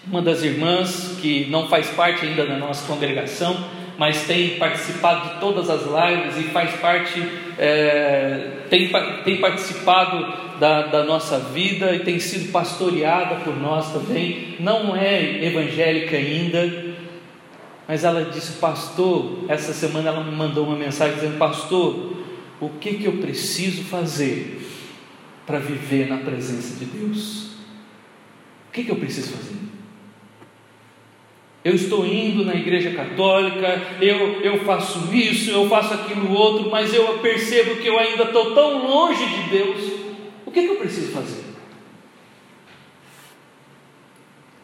[0.08, 3.58] uma das irmãs que não faz parte ainda da nossa congregação,
[3.98, 7.22] mas tem participado de todas as lives e faz parte,
[7.58, 8.91] é, tem,
[9.24, 14.56] tem participado da, da, nossa vida e tem sido pastoreada por nós também.
[14.60, 16.96] Não é evangélica ainda,
[17.88, 22.13] mas ela disse: Pastor, essa semana ela me mandou uma mensagem dizendo: Pastor,
[22.60, 24.62] o que, que eu preciso fazer
[25.46, 27.55] para viver na presença de Deus?
[28.76, 29.56] Que, que eu preciso fazer?
[31.64, 36.94] Eu estou indo na igreja católica, eu, eu faço isso, eu faço aquilo outro, mas
[36.94, 39.94] eu percebo que eu ainda estou tão longe de Deus.
[40.46, 41.44] O que, que eu preciso fazer?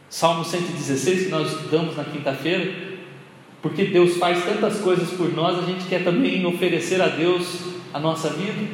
[0.09, 2.71] Salmo 116, que nós estudamos na quinta-feira,
[3.61, 7.61] porque Deus faz tantas coisas por nós, a gente quer também oferecer a Deus
[7.93, 8.67] a nossa vida.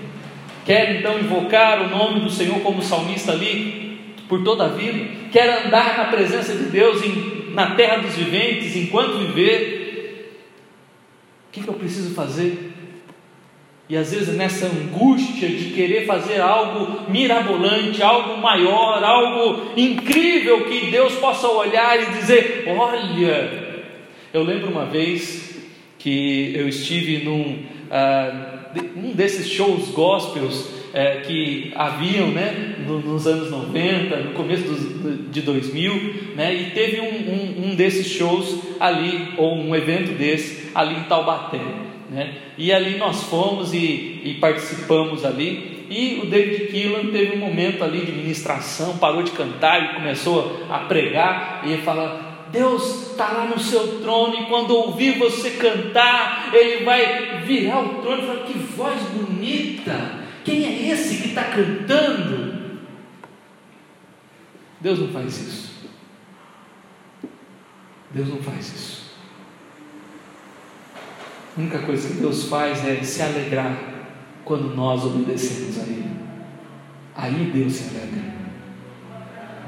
[0.65, 3.86] Quer então invocar o nome do Senhor como salmista ali,
[4.27, 8.75] por toda a vida, quer andar na presença de Deus em, na terra dos viventes,
[8.75, 10.43] enquanto viver,
[11.47, 12.73] o que, que eu preciso fazer?
[13.89, 20.91] E às vezes nessa angústia de querer fazer algo mirabolante, algo maior, algo incrível que
[20.91, 23.67] Deus possa olhar e dizer: Olha,
[24.33, 25.57] Eu lembro uma vez
[25.97, 33.51] que eu estive num uh, um desses shows gospels é, que haviam né, nos anos
[33.51, 39.33] 90, no começo dos, de 2000, né, e teve um, um, um, desses shows ali,
[39.37, 41.61] ou um evento desse, ali em Taubaté.
[42.09, 47.41] Né, e ali nós fomos e, e participamos ali, e o David Keelan teve um
[47.41, 53.11] momento ali de ministração, parou de cantar e começou a pregar, e ele fala: Deus
[53.11, 58.23] está lá no seu trono, e quando ouvir você cantar, Ele vai virar o trono
[58.23, 60.26] e falar: Que voz bonita!
[60.47, 62.79] Quem é esse que está cantando?
[64.79, 65.89] Deus não faz isso.
[68.11, 69.11] Deus não faz isso.
[71.53, 73.77] A única coisa que Deus faz é se alegrar
[74.45, 76.11] quando nós obedecemos a Ele.
[77.13, 78.33] Aí Deus se alegra.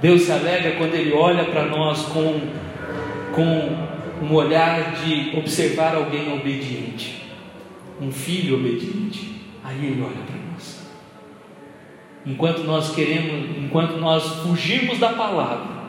[0.01, 2.39] Deus se alegra quando Ele olha para nós com,
[3.35, 7.29] com um olhar de observar alguém obediente,
[7.99, 9.41] um filho obediente.
[9.61, 10.38] Aí Ele olha para.
[12.25, 15.79] Enquanto nós queremos, enquanto nós fugirmos da palavra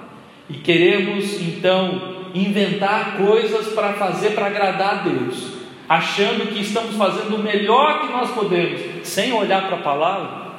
[0.49, 5.55] e queremos então inventar coisas para fazer para agradar a Deus,
[5.89, 10.51] achando que estamos fazendo o melhor que nós podemos, sem olhar para a palavra,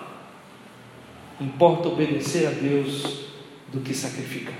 [1.39, 3.27] importa obedecer a Deus
[3.71, 4.53] do que sacrificar.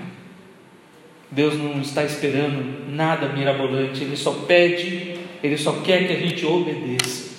[1.30, 6.44] Deus não está esperando nada mirabolante, Ele só pede, Ele só quer que a gente
[6.44, 7.31] obedeça.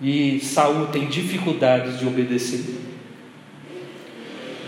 [0.00, 2.64] E Saul tem dificuldades de obedecer.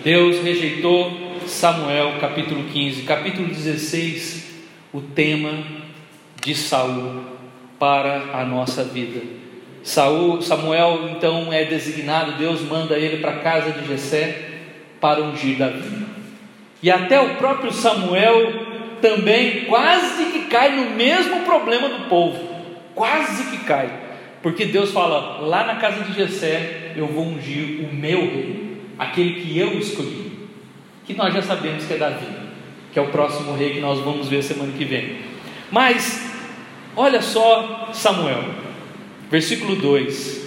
[0.05, 1.11] Deus rejeitou
[1.47, 4.47] Samuel, capítulo 15, capítulo 16,
[4.93, 5.65] o tema
[6.45, 7.23] de Saul
[7.79, 9.23] para a nossa vida.
[9.83, 14.51] Saul, Samuel então é designado, Deus manda ele para a casa de Jessé
[15.01, 16.07] para ungir Davi.
[16.83, 18.53] E até o próprio Samuel
[19.01, 22.39] também quase que cai no mesmo problema do povo.
[22.95, 24.02] Quase que cai.
[24.43, 29.41] Porque Deus fala: lá na casa de Jessé eu vou ungir o meu rei, aquele
[29.41, 30.33] que eu escolhi,
[31.07, 32.27] que nós já sabemos que é Davi,
[32.93, 35.19] que é o próximo rei que nós vamos ver semana que vem.
[35.71, 36.31] Mas
[36.97, 38.45] olha só Samuel,
[39.31, 40.43] versículo 2: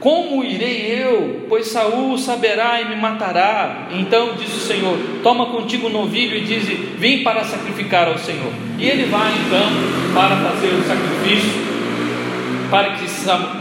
[0.00, 1.44] Como irei eu?
[1.50, 3.88] Pois Saul saberá e me matará.
[3.92, 6.64] Então disse o Senhor: Toma contigo um novilho e diz:
[6.98, 8.52] Vim para sacrificar ao Senhor.
[8.78, 9.68] E ele vai então
[10.14, 11.75] para fazer o sacrifício
[12.70, 13.04] para que,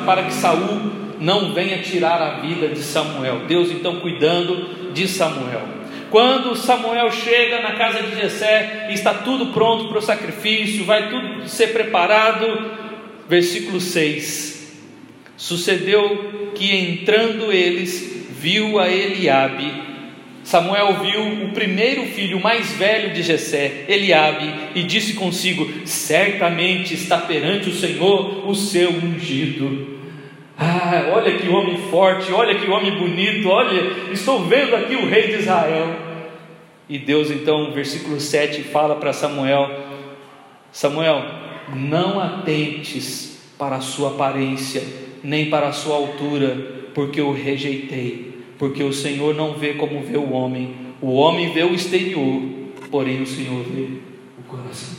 [0.05, 3.45] para que Saul não venha tirar a vida de Samuel.
[3.47, 5.61] Deus então cuidando de Samuel.
[6.09, 11.47] Quando Samuel chega na casa de Jessé, está tudo pronto para o sacrifício, vai tudo
[11.47, 12.45] ser preparado.
[13.27, 14.55] Versículo 6.
[15.35, 19.94] Sucedeu que entrando eles, viu a Eliabe
[20.45, 27.17] Samuel viu o primeiro filho mais velho de Jessé, Eliabe, e disse consigo: Certamente está
[27.17, 29.95] perante o Senhor o seu ungido.
[30.55, 35.29] Ah, olha que homem forte, olha que homem bonito, olha, estou vendo aqui o rei
[35.29, 35.95] de Israel.
[36.87, 39.67] E Deus então, versículo 7, fala para Samuel:
[40.71, 41.25] Samuel,
[41.75, 44.83] não atentes para a sua aparência,
[45.23, 48.24] nem para a sua altura, porque o rejeitei
[48.57, 50.75] porque o Senhor não vê como vê o homem.
[51.01, 52.41] O homem vê o exterior,
[52.89, 53.99] porém o Senhor vê
[54.39, 54.95] o coração.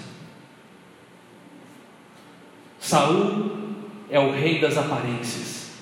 [2.78, 3.50] Saul
[4.10, 5.72] é o rei das aparências.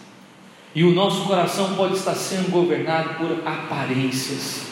[0.75, 4.67] E o nosso coração pode estar sendo governado por aparências.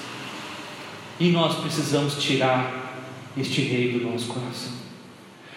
[1.21, 2.97] E nós precisamos tirar
[3.37, 4.73] este rei do nosso coração.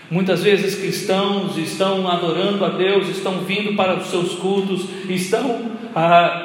[0.09, 6.44] Muitas vezes cristãos estão adorando a Deus, estão vindo para os seus cultos, estão ah,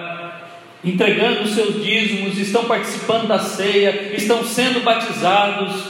[0.84, 5.84] entregando os seus dízimos, estão participando da ceia, estão sendo batizados,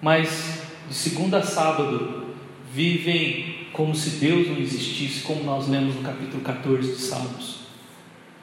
[0.00, 2.26] mas de segunda a sábado
[2.72, 7.58] vivem como se Deus não existisse, como nós lemos no capítulo 14 de Salmos.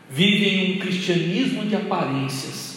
[0.09, 2.74] Vivem um cristianismo de aparências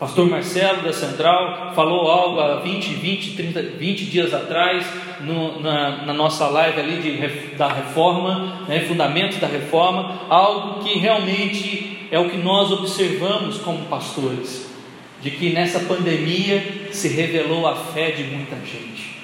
[0.00, 4.86] Pastor Marcelo da Central falou algo há 20, 20, 30, 20 dias atrás
[5.20, 10.98] no, na, na, nossa live ali de, da reforma, né, fundamentos da reforma, algo que
[10.98, 14.70] realmente é o que nós observamos como pastores,
[15.20, 19.20] de que nessa pandemia se revelou a fé de muita gente.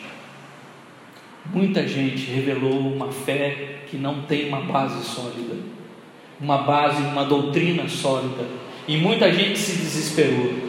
[1.55, 5.55] Muita gente revelou uma fé que não tem uma base sólida,
[6.39, 8.45] uma base, uma doutrina sólida,
[8.87, 10.66] e muita gente se desesperou.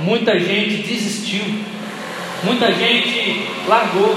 [0.00, 1.44] Muita gente desistiu,
[2.42, 4.16] muita gente largou,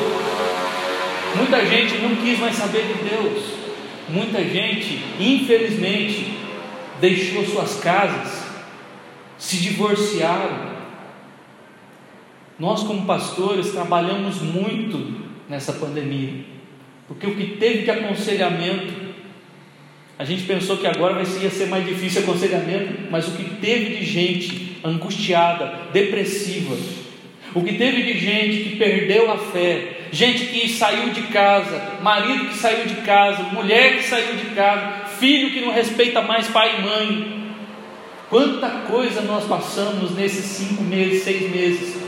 [1.36, 3.44] muita gente não quis mais saber de Deus,
[4.08, 6.38] muita gente, infelizmente,
[7.02, 8.46] deixou suas casas,
[9.38, 10.72] se divorciaram.
[12.58, 16.46] Nós, como pastores, trabalhamos muito nessa pandemia,
[17.10, 19.03] porque o que teve de aconselhamento,
[20.18, 24.05] a gente pensou que agora ia ser mais difícil aconselhamento, mas o que teve de
[24.05, 26.78] gente angustiada, depressiva,
[27.53, 32.45] o que teve de gente que perdeu a fé, gente que saiu de casa, marido
[32.45, 36.78] que saiu de casa, mulher que saiu de casa, filho que não respeita mais pai
[36.78, 37.43] e mãe.
[38.30, 42.01] Quanta coisa nós passamos nesses cinco meses, seis meses.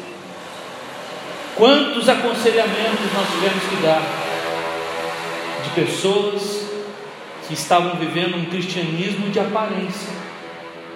[1.55, 4.01] Quantos aconselhamentos nós tivemos que dar
[5.63, 6.54] de pessoas
[7.47, 10.13] que estavam vivendo um cristianismo de aparência,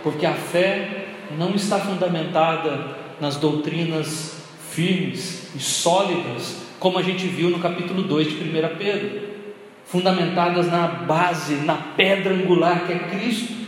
[0.03, 1.05] porque a fé
[1.37, 8.27] não está fundamentada nas doutrinas firmes e sólidas, como a gente viu no capítulo 2
[8.27, 9.29] de 1 Pedro,
[9.85, 13.59] fundamentadas na base, na pedra angular que é Cristo.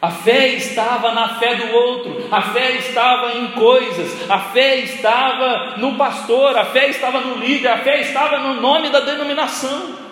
[0.00, 5.76] A fé estava na fé do outro, a fé estava em coisas, a fé estava
[5.78, 10.03] no pastor, a fé estava no líder, a fé estava no nome da denominação,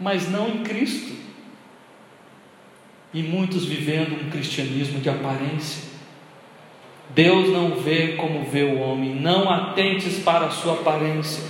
[0.00, 1.12] mas não em Cristo.
[3.12, 5.90] E muitos vivendo um cristianismo de aparência.
[7.10, 11.42] Deus não vê como vê o homem, não atentes para a sua aparência.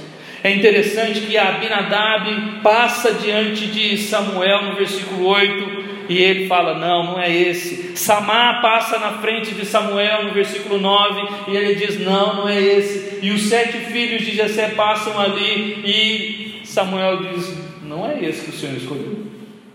[0.43, 7.13] É interessante que Abinadab passa diante de Samuel no versículo 8 e ele fala: Não,
[7.13, 7.95] não é esse.
[7.95, 12.59] Samar passa na frente de Samuel no versículo 9 e ele diz: Não, não é
[12.59, 13.19] esse.
[13.21, 18.51] E os sete filhos de Jessé passam ali e Samuel diz: Não é esse que
[18.51, 19.27] o Senhor escolheu.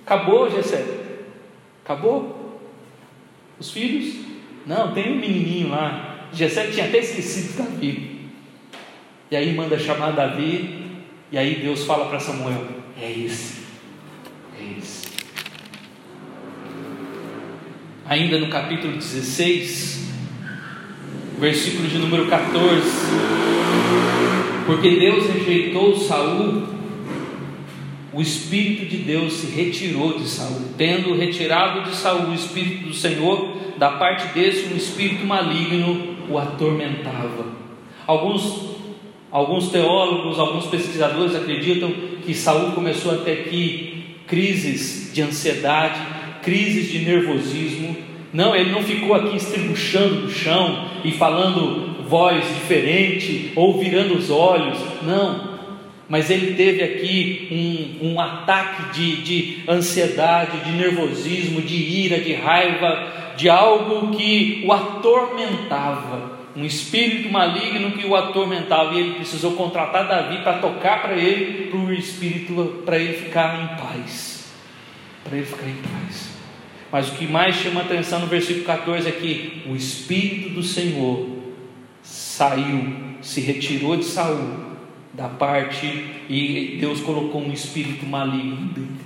[0.06, 0.86] Acabou, Jessé.
[1.84, 2.62] Acabou.
[3.60, 4.26] Os filhos
[4.66, 6.28] não, tem um menininho lá.
[6.34, 8.20] Jessé tinha até esquecido de Davi.
[9.30, 10.84] E aí manda chamar Davi.
[11.32, 12.66] E aí Deus fala para Samuel:
[13.00, 13.64] É esse.
[14.60, 15.06] É esse.
[18.08, 20.12] Ainda no capítulo 16,
[21.40, 22.82] versículo de número 14.
[24.66, 26.75] Porque Deus rejeitou Saul,
[28.16, 32.94] o Espírito de Deus se retirou de Saul, tendo retirado de Saul o Espírito do
[32.94, 37.46] Senhor, da parte desse um espírito maligno o atormentava.
[38.08, 38.70] Alguns,
[39.30, 41.92] alguns teólogos, alguns pesquisadores acreditam
[42.26, 46.00] que Saul começou a ter aqui crises de ansiedade,
[46.42, 47.98] crises de nervosismo.
[48.32, 54.30] Não, ele não ficou aqui estribuchando no chão e falando voz diferente ou virando os
[54.30, 54.80] olhos.
[55.04, 55.55] Não,
[56.08, 62.34] mas ele teve aqui um, um ataque de, de ansiedade, de nervosismo, de ira, de
[62.34, 69.54] raiva, de algo que o atormentava, um espírito maligno que o atormentava, e ele precisou
[69.54, 74.54] contratar Davi para tocar para ele, para o espírito, para ele ficar em paz.
[75.24, 76.36] Para ele ficar em paz.
[76.92, 81.28] Mas o que mais chama atenção no versículo 14 é que o Espírito do Senhor
[82.02, 84.75] saiu, se retirou de Saul
[85.16, 85.88] da parte
[86.30, 89.00] e Deus colocou um espírito maligno dele.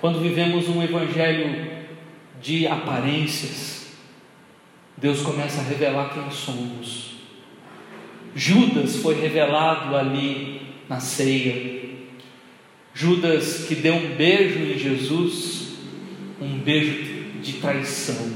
[0.00, 1.68] Quando vivemos um evangelho
[2.40, 3.88] de aparências,
[4.96, 7.16] Deus começa a revelar quem somos.
[8.34, 11.78] Judas foi revelado ali na ceia.
[12.94, 15.78] Judas que deu um beijo em Jesus,
[16.40, 18.34] um beijo de traição.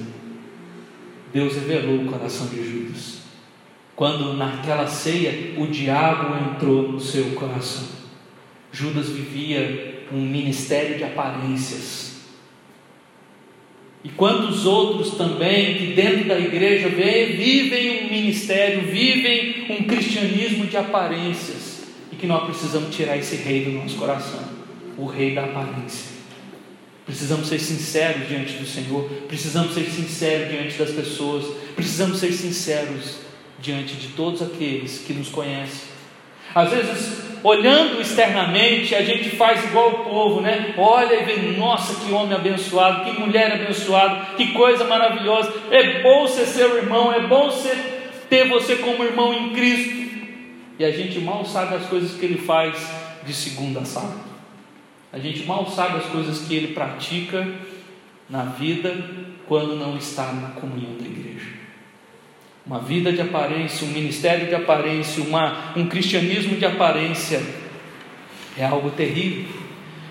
[1.32, 3.21] Deus revelou o coração de Judas.
[3.94, 7.88] Quando naquela ceia o diabo entrou no seu coração.
[8.72, 12.12] Judas vivia um ministério de aparências
[14.04, 20.76] e quantos outros também que dentro da igreja vivem um ministério, vivem um cristianismo de
[20.76, 24.62] aparências, e que nós precisamos tirar esse rei do nosso coração
[24.98, 26.12] o rei da aparência.
[27.06, 33.20] Precisamos ser sinceros diante do Senhor, precisamos ser sinceros diante das pessoas, precisamos ser sinceros
[33.62, 35.92] diante de todos aqueles que nos conhecem.
[36.54, 40.74] Às vezes olhando externamente, a gente faz igual o povo, né?
[40.76, 45.52] Olha e vê, nossa, que homem abençoado, que mulher abençoada, que coisa maravilhosa.
[45.70, 50.02] É bom ser seu irmão, é bom ser, ter você como irmão em Cristo.
[50.78, 52.90] E a gente mal sabe as coisas que ele faz
[53.24, 54.32] de segunda a sábado.
[55.12, 57.46] A gente mal sabe as coisas que ele pratica
[58.28, 58.94] na vida
[59.46, 61.21] quando não está na comunhão da igreja
[62.64, 67.42] uma vida de aparência, um ministério de aparência, uma, um cristianismo de aparência,
[68.56, 69.46] é algo terrível.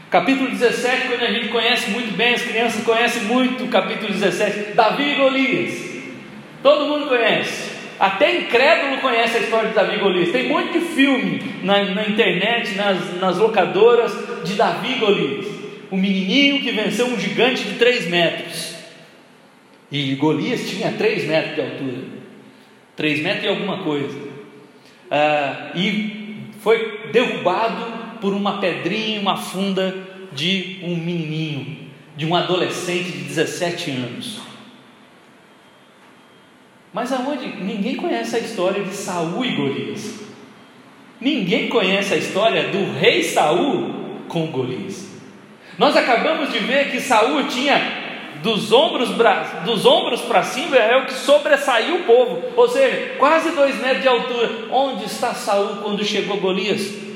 [0.10, 4.74] Capítulo 17, quando a gente conhece muito bem, as crianças conhecem muito o capítulo 17,
[4.74, 5.92] Davi e Golias.
[6.62, 7.72] Todo mundo conhece.
[7.98, 10.32] Até incrédulo conhece a história de Davi e Golias.
[10.32, 14.12] Tem muito filme na, na internet, nas, nas locadoras,
[14.44, 15.46] de Davi e Golias.
[15.90, 18.76] O menininho que venceu um gigante de 3 metros.
[19.90, 22.21] E Golias tinha 3 metros de altura.
[22.96, 29.96] Três metros e alguma coisa, uh, e foi derrubado por uma pedrinha, uma funda
[30.32, 34.42] de um menininho, de um adolescente de 17 anos.
[36.94, 37.48] Mas aonde?
[37.64, 40.20] Ninguém conhece a história de Saul e Golias.
[41.20, 45.10] Ninguém conhece a história do rei Saul com Golias.
[45.78, 48.01] Nós acabamos de ver que Saul tinha
[48.42, 49.10] dos ombros,
[49.64, 54.02] dos ombros para cima é o que sobressaiu o povo, ou seja, quase dois metros
[54.02, 54.50] de altura.
[54.72, 57.12] Onde está Saul quando chegou Golias?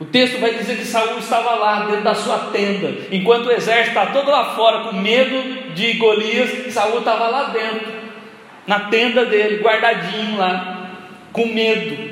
[0.00, 3.98] O texto vai dizer que Saul estava lá dentro da sua tenda, enquanto o exército
[3.98, 7.92] está todo lá fora com medo de Golias, Saul estava lá dentro,
[8.66, 10.90] na tenda dele, guardadinho lá,
[11.32, 12.07] com medo.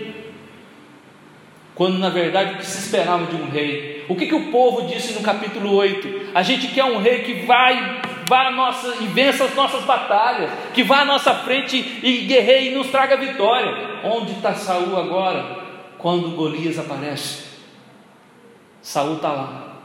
[1.76, 4.86] Quando na verdade o que se esperava de um rei o que, que o povo
[4.86, 6.30] disse no capítulo 8?
[6.34, 10.84] A gente quer um rei que vai, vá nossa, e vença as nossas batalhas, que
[10.84, 14.00] vá à nossa frente e guerreie e nos traga vitória.
[14.04, 15.66] Onde está Saul agora?
[15.98, 17.46] Quando Golias aparece.
[18.80, 19.78] Saul está lá,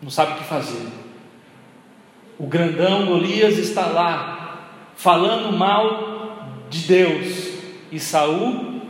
[0.00, 0.86] não sabe o que fazer.
[2.38, 6.36] O grandão Golias está lá, falando mal
[6.70, 7.56] de Deus,
[7.90, 8.82] e Saul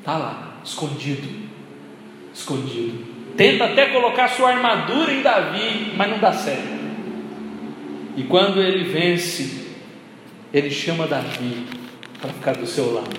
[0.00, 1.28] está lá, escondido,
[2.32, 3.04] escondido.
[3.36, 6.80] Tenta até colocar sua armadura em Davi, mas não dá certo.
[8.16, 9.68] E quando ele vence,
[10.52, 11.66] ele chama Davi
[12.20, 13.18] para ficar do seu lado.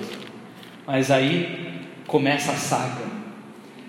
[0.85, 3.11] Mas aí começa a saga.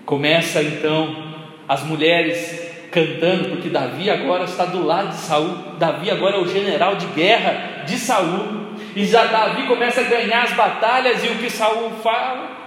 [0.05, 1.33] Começa então
[1.67, 2.61] as mulheres
[2.91, 5.77] cantando, porque Davi agora está do lado de Saul.
[5.79, 8.73] Davi agora é o general de guerra de Saul.
[8.95, 12.62] E já Davi começa a ganhar as batalhas e o que Saul fala,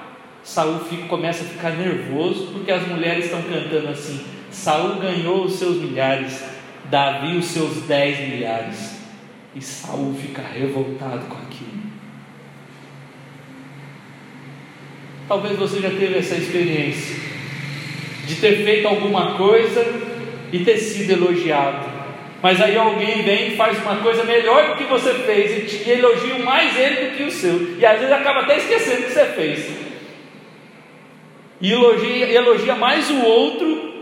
[0.46, 5.54] Saul fica, começa a ficar nervoso porque as mulheres estão cantando assim: Saul ganhou os
[5.54, 6.40] seus milhares,
[6.84, 8.94] Davi os seus dez milhares.
[9.56, 11.82] E Saul fica revoltado com aquilo.
[15.26, 17.16] Talvez você já teve essa experiência
[18.24, 19.84] de ter feito alguma coisa
[20.52, 21.88] e ter sido elogiado.
[22.40, 25.90] Mas aí alguém vem e faz uma coisa melhor do que você fez e te
[25.90, 27.76] elogia mais ele do que o seu.
[27.80, 29.85] E às vezes acaba até esquecendo o que você fez
[31.60, 33.94] e elogia, elogia mais o outro,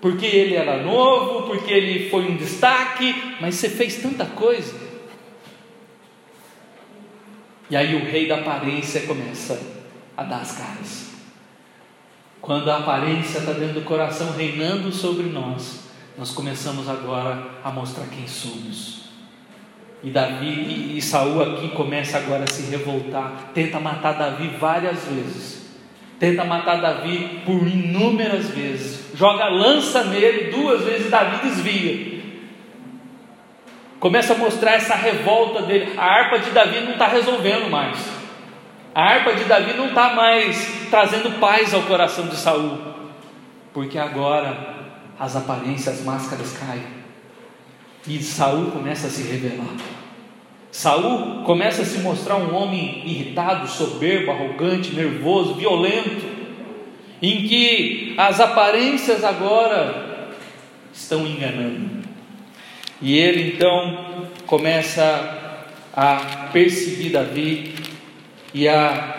[0.00, 4.74] porque ele era novo, porque ele foi um destaque, mas você fez tanta coisa.
[7.68, 9.60] E aí o rei da aparência começa
[10.16, 11.10] a dar as caras.
[12.40, 15.84] Quando a aparência está dentro do coração reinando sobre nós,
[16.18, 19.02] nós começamos agora a mostrar quem somos.
[20.02, 25.04] E Davi e, e Saul aqui começa agora a se revoltar, tenta matar Davi várias
[25.04, 25.61] vezes
[26.22, 32.22] tenta matar Davi por inúmeras vezes, joga lança nele duas vezes, Davi desvia.
[33.98, 35.94] Começa a mostrar essa revolta dele.
[35.98, 37.98] A harpa de Davi não está resolvendo mais.
[38.94, 42.78] A harpa de Davi não está mais trazendo paz ao coração de Saul,
[43.74, 44.76] porque agora
[45.18, 47.02] as aparências, as máscaras caem
[48.06, 49.74] e Saul começa a se revelar.
[50.72, 56.24] Saul começa a se mostrar um homem irritado, soberbo, arrogante, nervoso, violento,
[57.20, 60.30] em que as aparências agora
[60.90, 62.02] estão enganando.
[63.02, 65.60] E ele então começa
[65.94, 67.74] a perseguir Davi
[68.54, 69.18] e a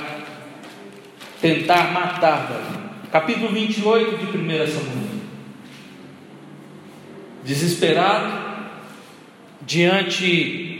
[1.39, 2.83] tentar matar Davi.
[3.11, 5.23] Capítulo 28 de 1 Samuel.
[7.43, 8.43] Desesperado,
[9.61, 10.72] diante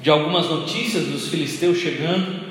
[0.00, 2.48] de algumas notícias dos filisteus chegando,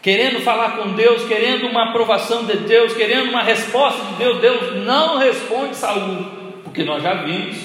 [0.00, 4.40] querendo falar com Deus, querendo uma aprovação de Deus, querendo uma resposta de Deus.
[4.40, 6.26] Deus não responde Saul,
[6.62, 7.56] porque nós já vimos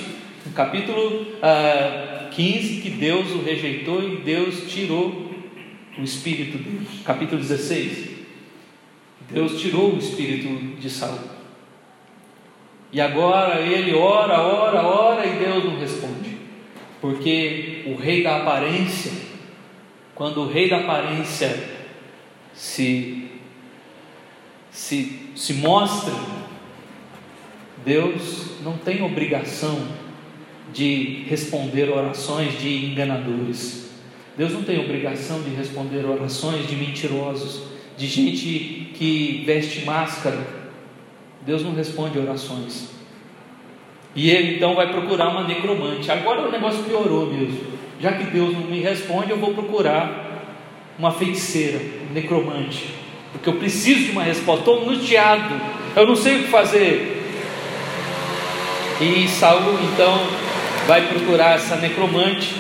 [0.46, 5.30] no capítulo uh, ah, 15 que Deus o rejeitou e Deus tirou
[5.98, 6.88] o espírito dele.
[7.04, 8.10] Capítulo 16.
[9.30, 11.20] Deus tirou o espírito de Saul.
[12.92, 16.29] E agora ele ora, ora, ora e Deus não responde.
[17.02, 19.12] Porque o rei da aparência,
[20.14, 21.78] quando o rei da aparência
[22.54, 23.30] se,
[24.70, 26.14] se, se mostra,
[27.86, 29.88] Deus não tem obrigação
[30.74, 33.92] de responder orações de enganadores.
[34.38, 37.64] Deus não tem obrigação de responder orações de mentirosos,
[37.98, 40.46] de gente que veste máscara.
[41.46, 42.99] Deus não responde orações.
[44.16, 46.12] E ele então vai procurar uma necromante.
[46.12, 47.60] Agora o negócio piorou mesmo.
[48.00, 50.28] Já que Deus não me responde, eu vou procurar
[50.98, 51.80] uma feiticeira,
[52.10, 52.86] um necromante.
[53.32, 54.62] Porque eu preciso de uma resposta.
[54.62, 55.62] Estou angustiado.
[55.96, 57.18] Eu não sei o que fazer.
[59.02, 60.20] E Saul então
[60.88, 62.54] vai procurar essa necromante.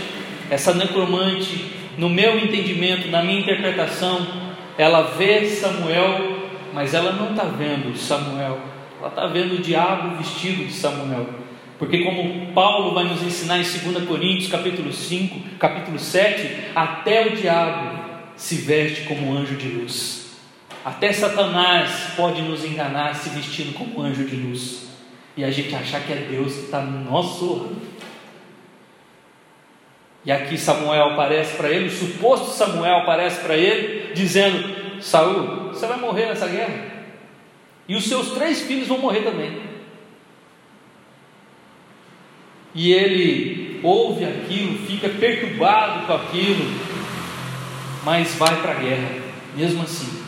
[0.49, 1.65] Essa necromante
[1.97, 4.25] no meu entendimento, na minha interpretação,
[4.77, 6.37] ela vê Samuel,
[6.73, 8.57] mas ela não está vendo Samuel,
[8.99, 11.27] ela está vendo o diabo vestido de Samuel.
[11.77, 17.35] Porque como Paulo vai nos ensinar em 2 Coríntios, capítulo 5, capítulo 7, até o
[17.37, 17.99] diabo
[18.35, 20.37] se veste como anjo de luz.
[20.83, 24.89] Até Satanás pode nos enganar se vestindo como anjo de luz.
[25.37, 27.71] E a gente achar que é Deus que está no nosso.
[30.25, 35.87] E aqui Samuel aparece para ele, o suposto Samuel aparece para ele, dizendo: Saul, você
[35.87, 36.88] vai morrer nessa guerra.
[37.89, 39.59] E os seus três filhos vão morrer também.
[42.75, 46.65] E ele ouve aquilo, fica perturbado com aquilo,
[48.05, 49.09] mas vai para a guerra,
[49.55, 50.21] mesmo assim,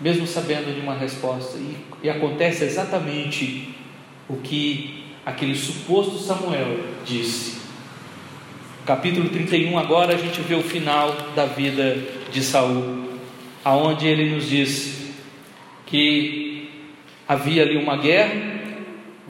[0.00, 1.56] mesmo sabendo de uma resposta.
[1.58, 3.72] E, e acontece exatamente
[4.28, 7.60] o que aquele suposto Samuel disse.
[8.84, 11.96] Capítulo 31, agora a gente vê o final da vida
[12.32, 13.10] de Saul,
[13.64, 14.99] aonde ele nos diz
[15.90, 16.68] que
[17.28, 18.60] havia ali uma guerra,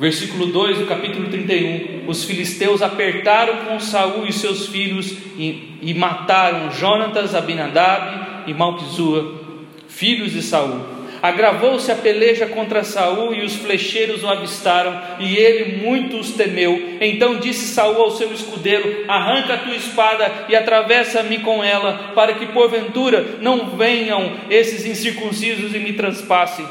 [0.01, 5.93] Versículo 2 do capítulo 31: Os filisteus apertaram com Saul e seus filhos e, e
[5.93, 9.45] mataram Jonatas, Abinadab e Malquizua,
[9.89, 11.00] filhos de Saul.
[11.23, 16.97] Agravou-se a peleja contra Saul e os flecheiros o avistaram, e ele muito os temeu.
[17.01, 22.35] Então disse Saul ao seu escudeiro: Arranca a tua espada e atravessa-me com ela, para
[22.35, 26.67] que porventura não venham esses incircuncisos e me transpassem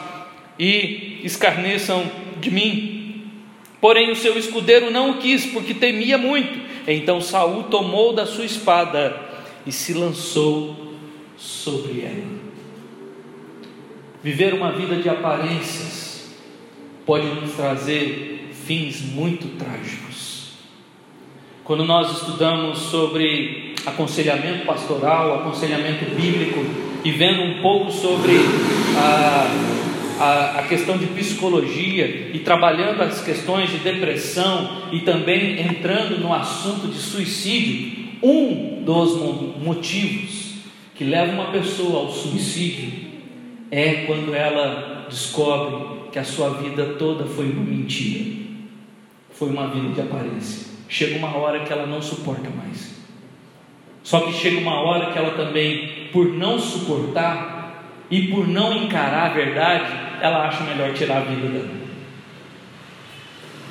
[0.57, 2.03] e escarneçam
[2.39, 3.29] de mim.
[3.79, 6.59] Porém o seu escudeiro não o quis, porque temia muito.
[6.87, 9.15] Então Saul tomou da sua espada
[9.65, 10.75] e se lançou
[11.37, 12.38] sobre ela.
[14.23, 16.29] Viver uma vida de aparências
[17.05, 20.53] pode nos trazer fins muito trágicos.
[21.63, 26.65] Quando nós estudamos sobre aconselhamento pastoral, aconselhamento bíblico,
[27.03, 28.33] e vendo um pouco sobre
[28.97, 29.79] a
[30.19, 36.87] a, questão de psicologia e trabalhando as questões de depressão e também entrando no assunto
[36.87, 39.15] de suicídio, um dos
[39.61, 40.55] motivos
[40.95, 43.08] que leva uma pessoa ao suicídio
[43.71, 48.45] é quando ela descobre que a sua vida toda foi uma mentira,
[49.31, 50.67] foi uma vida de aparência.
[50.87, 52.95] Chega uma hora que ela não suporta mais.
[54.03, 59.29] Só que chega uma hora que ela também, por não suportar e por não encarar
[59.29, 59.91] a verdade,
[60.21, 61.79] ela acha melhor tirar a vida dela.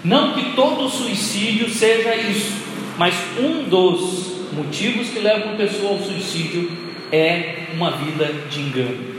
[0.04, 2.52] Não que todo suicídio seja isso,
[2.96, 6.70] mas um dos motivos que levam a pessoa ao suicídio
[7.10, 9.17] é uma vida de engano,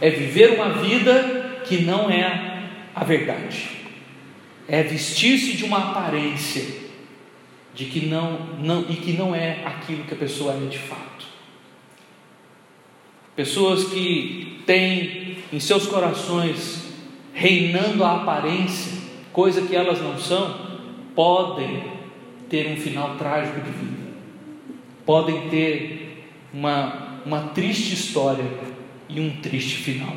[0.00, 3.68] é viver uma vida que não é a verdade,
[4.66, 6.64] é vestir-se de uma aparência
[7.74, 11.26] de que não, não e que não é aquilo que a pessoa é de fato.
[13.36, 16.88] Pessoas que têm em seus corações
[17.32, 19.00] reinando a aparência,
[19.32, 20.80] coisa que elas não são,
[21.14, 21.84] podem
[22.48, 24.08] ter um final trágico de vida,
[25.06, 28.44] podem ter uma, uma triste história
[29.08, 30.16] e um triste final.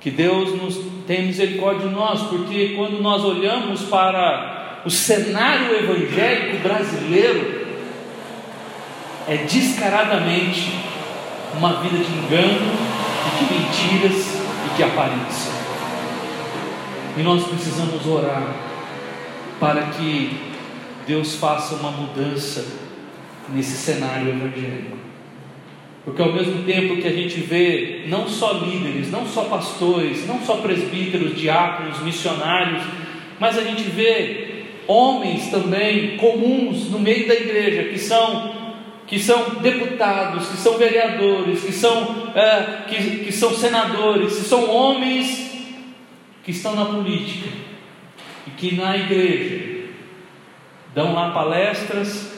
[0.00, 6.62] Que Deus nos tenha misericórdia de nós, porque quando nós olhamos para o cenário evangélico
[6.62, 7.64] brasileiro,
[9.26, 10.70] é descaradamente
[11.56, 14.26] uma vida de engano, e de mentiras
[14.66, 15.52] e de aparência.
[17.16, 18.42] E nós precisamos orar
[19.58, 20.52] para que
[21.06, 22.66] Deus faça uma mudança
[23.48, 24.96] nesse cenário evangélico.
[26.04, 30.40] Porque ao mesmo tempo que a gente vê não só líderes, não só pastores, não
[30.40, 32.82] só presbíteros, diáconos, missionários,
[33.40, 38.52] mas a gente vê homens também comuns no meio da igreja que são
[39.06, 44.68] que são deputados, que são vereadores, que são, é, que, que são senadores, que são
[44.70, 45.52] homens
[46.42, 47.48] que estão na política
[48.46, 49.90] e que na igreja
[50.94, 52.32] dão lá palestras,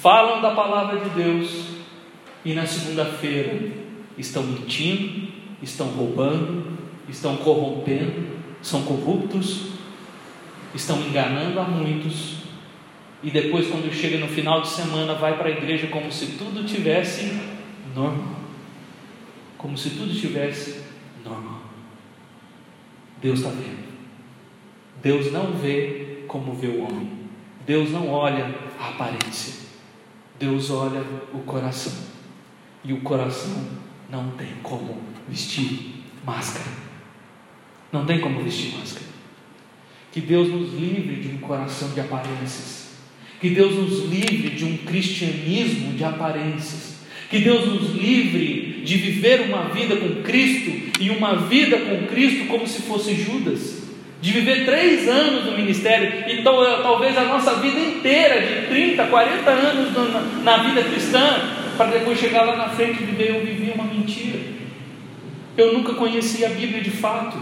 [0.00, 1.73] falam da palavra de Deus
[2.44, 3.72] e na segunda-feira
[4.18, 5.28] estão mentindo,
[5.62, 6.78] estão roubando,
[7.08, 9.68] estão corrompendo, são corruptos,
[10.74, 12.44] estão enganando a muitos
[13.24, 16.62] e depois, quando chega no final de semana, vai para a igreja como se tudo
[16.62, 17.40] tivesse
[17.94, 18.34] normal.
[19.56, 20.82] Como se tudo tivesse
[21.24, 21.62] normal.
[23.22, 23.94] Deus está vendo.
[25.02, 27.12] Deus não vê como vê o homem.
[27.64, 29.54] Deus não olha a aparência.
[30.38, 32.13] Deus olha o coração.
[32.84, 33.64] E o coração
[34.10, 36.70] não tem como vestir máscara.
[37.92, 39.06] Não tem como vestir máscara.
[40.12, 42.92] Que Deus nos livre de um coração de aparências
[43.40, 46.94] Que Deus nos livre de um cristianismo de aparências.
[47.28, 50.70] Que Deus nos livre de viver uma vida com Cristo
[51.00, 53.82] e uma vida com Cristo como se fosse Judas.
[54.20, 59.50] De viver três anos no ministério e talvez a nossa vida inteira, de 30, 40
[59.50, 63.84] anos na, vida cristã, para depois chegar lá na frente e viver, eu vivi uma
[63.84, 64.38] mentira.
[65.56, 67.36] Eu nunca conheci a Bíblia de fato.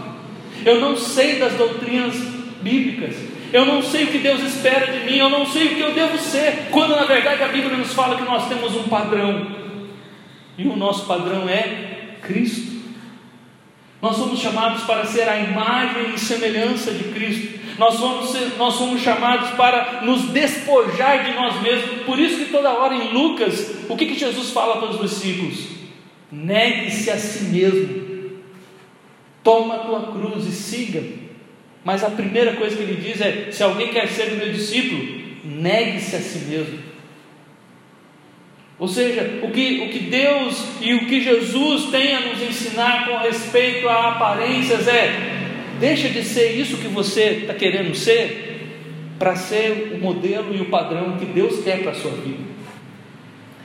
[0.65, 2.15] Eu não sei das doutrinas
[2.61, 3.15] bíblicas.
[3.51, 5.17] Eu não sei o que Deus espera de mim.
[5.17, 6.67] Eu não sei o que eu devo ser.
[6.71, 9.47] Quando na verdade a Bíblia nos fala que nós temos um padrão.
[10.57, 12.73] E o nosso padrão é Cristo.
[14.01, 17.62] Nós somos chamados para ser a imagem e semelhança de Cristo.
[17.77, 22.01] Nós somos, nós somos chamados para nos despojar de nós mesmos.
[22.03, 25.69] Por isso que toda hora em Lucas, o que, que Jesus fala para os discípulos?
[26.31, 28.03] Negue-se a si mesmo.
[29.43, 31.03] Toma a tua cruz e siga.
[31.83, 36.15] Mas a primeira coisa que ele diz é: se alguém quer ser meu discípulo, negue-se
[36.15, 36.79] a si mesmo.
[38.79, 43.07] Ou seja, o que, o que Deus e o que Jesus tem a nos ensinar
[43.07, 45.42] com respeito a aparências é:
[45.79, 48.51] deixa de ser isso que você está querendo ser,
[49.17, 52.53] para ser o modelo e o padrão que Deus quer para a sua vida.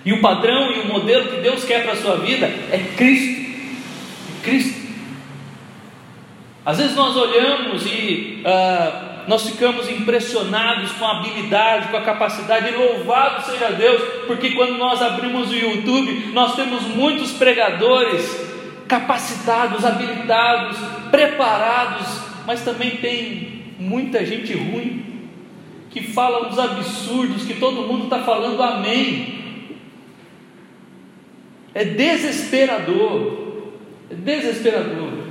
[0.04, 3.48] E o padrão e o modelo que Deus quer para a sua vida é Cristo.
[4.42, 4.78] Cristo.
[6.64, 12.68] Às vezes nós olhamos e uh, nós ficamos impressionados com a habilidade, com a capacidade,
[12.68, 18.47] e louvado seja Deus, porque quando nós abrimos o YouTube, nós temos muitos pregadores
[18.88, 20.78] capacitados, habilitados,
[21.10, 25.28] preparados, mas também tem muita gente ruim
[25.90, 29.38] que fala uns absurdos que todo mundo está falando amém.
[31.74, 33.72] É desesperador,
[34.10, 35.28] é desesperador.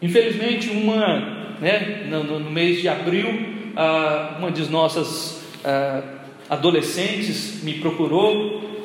[0.00, 3.28] Infelizmente, uma, né, no, no mês de abril,
[3.76, 6.02] ah, uma de nossas ah,
[6.48, 8.77] adolescentes me procurou,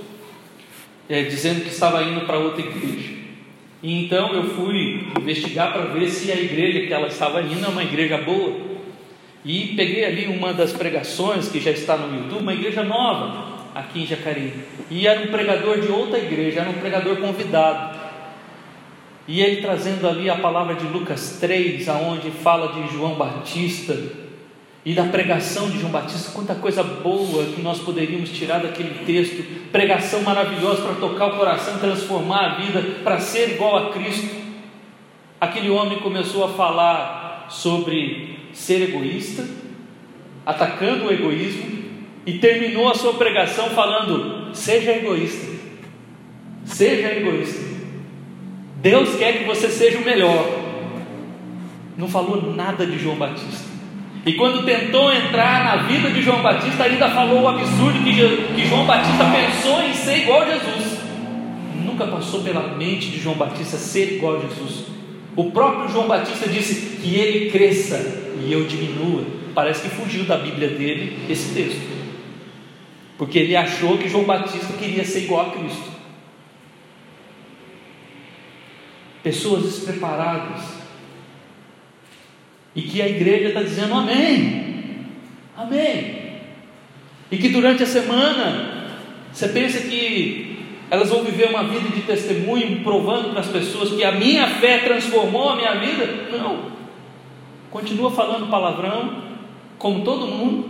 [1.10, 3.14] é, dizendo que estava indo para outra igreja.
[3.82, 7.68] E então eu fui investigar para ver se a igreja que ela estava indo é
[7.68, 8.74] uma igreja boa.
[9.44, 14.04] E peguei ali uma das pregações que já está no YouTube, uma igreja nova aqui
[14.04, 14.54] em Jacareí.
[14.90, 18.00] E era um pregador de outra igreja, era um pregador convidado.
[19.28, 24.23] E ele trazendo ali a palavra de Lucas 3, aonde fala de João Batista
[24.86, 29.42] e da pregação de João Batista, quanta coisa boa que nós poderíamos tirar daquele texto,
[29.72, 34.36] pregação maravilhosa para tocar o coração, transformar a vida, para ser igual a Cristo.
[35.40, 39.48] Aquele homem começou a falar sobre ser egoísta,
[40.46, 41.84] atacando o egoísmo,
[42.26, 45.48] e terminou a sua pregação falando: seja egoísta,
[46.66, 47.74] seja egoísta.
[48.82, 50.46] Deus quer que você seja o melhor.
[51.98, 53.73] Não falou nada de João Batista.
[54.26, 58.86] E quando tentou entrar na vida de João Batista, ainda falou o absurdo que, João
[58.86, 61.00] Batista pensou em ser igual a Jesus.
[61.84, 64.86] Nunca passou pela mente de João Batista ser igual a Jesus.
[65.36, 67.98] O próprio João Batista disse que ele cresça
[68.42, 69.26] e eu diminua.
[69.54, 71.82] Parece que fugiu da Bíblia dele esse texto.
[73.18, 75.94] Porque ele achou que João Batista queria ser igual a Cristo.
[79.24, 80.62] pessoas despreparadas,
[82.76, 85.06] e que a igreja está dizendo amém,
[85.58, 86.24] amém,
[87.32, 88.88] e que durante a semana
[89.32, 90.54] você pensa que
[90.90, 94.80] elas vão viver uma vida de testemunho, provando para as pessoas que a minha fé
[94.80, 96.72] transformou a minha vida, não,
[97.72, 99.24] continua falando palavrão,
[99.80, 100.70] como todo mundo,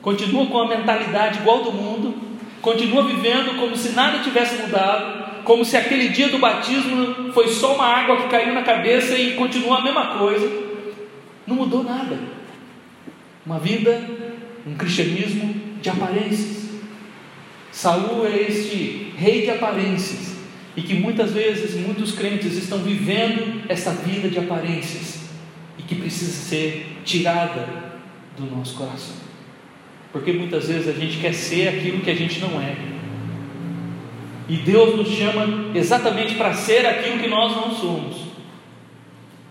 [0.00, 2.14] continua com a mentalidade igual do mundo,
[2.62, 7.74] continua vivendo como se nada tivesse mudado, como se aquele dia do batismo foi só
[7.74, 10.65] uma água que caiu na cabeça e continua a mesma coisa.
[11.46, 12.18] Não mudou nada.
[13.44, 14.02] Uma vida,
[14.66, 16.66] um cristianismo de aparências.
[17.70, 20.34] Saul é este rei de aparências
[20.76, 25.20] e que muitas vezes muitos crentes estão vivendo essa vida de aparências
[25.78, 27.66] e que precisa ser tirada
[28.36, 29.16] do nosso coração.
[30.12, 32.74] Porque muitas vezes a gente quer ser aquilo que a gente não é.
[34.48, 38.26] E Deus nos chama exatamente para ser aquilo que nós não somos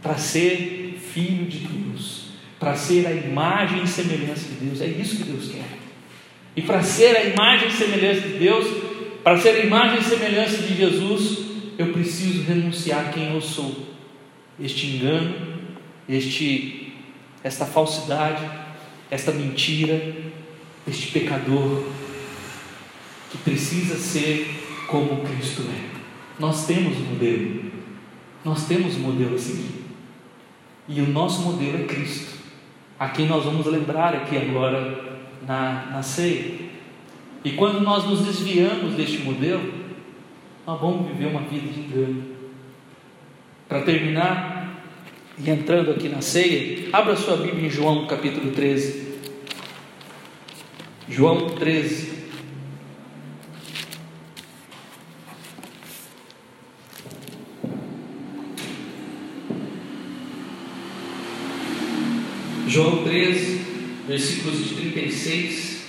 [0.06, 1.85] para ser filho de Deus,
[2.66, 4.82] para ser a imagem e semelhança de Deus.
[4.82, 5.78] É isso que Deus quer.
[6.56, 8.66] E para ser a imagem e semelhança de Deus,
[9.24, 11.46] para ser a imagem e semelhança de Jesus,
[11.78, 13.86] eu preciso renunciar a quem eu sou.
[14.60, 15.36] Este engano,
[16.10, 16.92] este
[17.44, 18.44] esta falsidade,
[19.12, 20.16] esta mentira,
[20.88, 21.84] este pecador
[23.30, 24.50] que precisa ser
[24.88, 26.00] como Cristo é.
[26.40, 27.72] Nós temos um modelo,
[28.44, 29.86] nós temos um modelo a seguir,
[30.88, 32.45] e o nosso modelo é Cristo.
[33.00, 36.66] A quem nós vamos lembrar aqui agora na, na ceia.
[37.44, 39.74] E quando nós nos desviamos deste modelo,
[40.66, 42.24] nós vamos viver uma vida de engano.
[43.68, 44.82] Para terminar,
[45.38, 49.16] e entrando aqui na ceia, abra sua Bíblia em João capítulo 13.
[51.10, 52.15] João 13.
[62.76, 63.62] João 13,
[64.06, 65.86] versículos de 36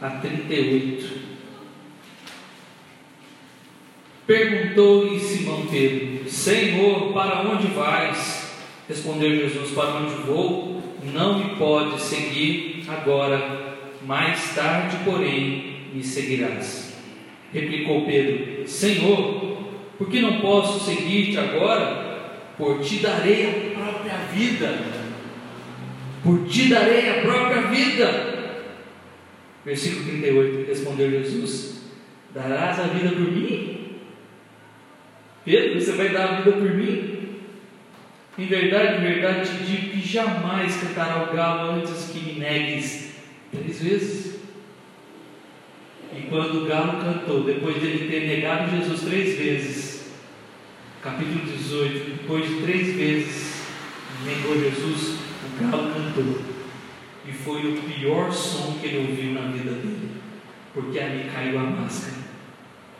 [0.00, 1.06] a 38.
[4.26, 8.54] Perguntou-lhe Simão Pedro: Senhor, para onde vais?
[8.88, 16.94] Respondeu Jesus: Para onde vou, não me pode seguir agora, mais tarde, porém, me seguirás.
[17.52, 19.58] Replicou Pedro: Senhor,
[19.98, 22.32] por que não posso seguir-te agora?
[22.56, 25.03] Por ti darei a própria vida.
[26.24, 28.34] Por ti darei a própria vida.
[29.62, 31.82] Versículo 38, respondeu Jesus:
[32.34, 33.98] Darás a vida por mim?
[35.44, 37.14] Pedro, você vai dar a vida por mim?
[38.38, 43.12] Em verdade, em verdade te digo que jamais cantará o galo antes que me negues
[43.52, 44.34] três vezes.
[46.16, 50.14] E quando o galo cantou, depois dele ter negado Jesus três vezes,
[51.02, 53.66] capítulo 18, depois de três vezes
[54.24, 56.42] negou Jesus, o galo cantou.
[57.26, 60.10] E foi o pior som que ele ouviu na vida dele,
[60.72, 62.18] porque ali caiu a máscara.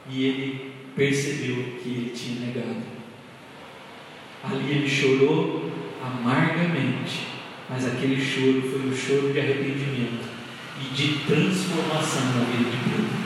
[0.09, 2.83] E ele percebeu que ele tinha negado.
[4.43, 5.71] Ali ele chorou
[6.03, 7.29] amargamente,
[7.69, 10.29] mas aquele choro foi um choro de arrependimento
[10.81, 13.25] e de transformação na vida de Pedro.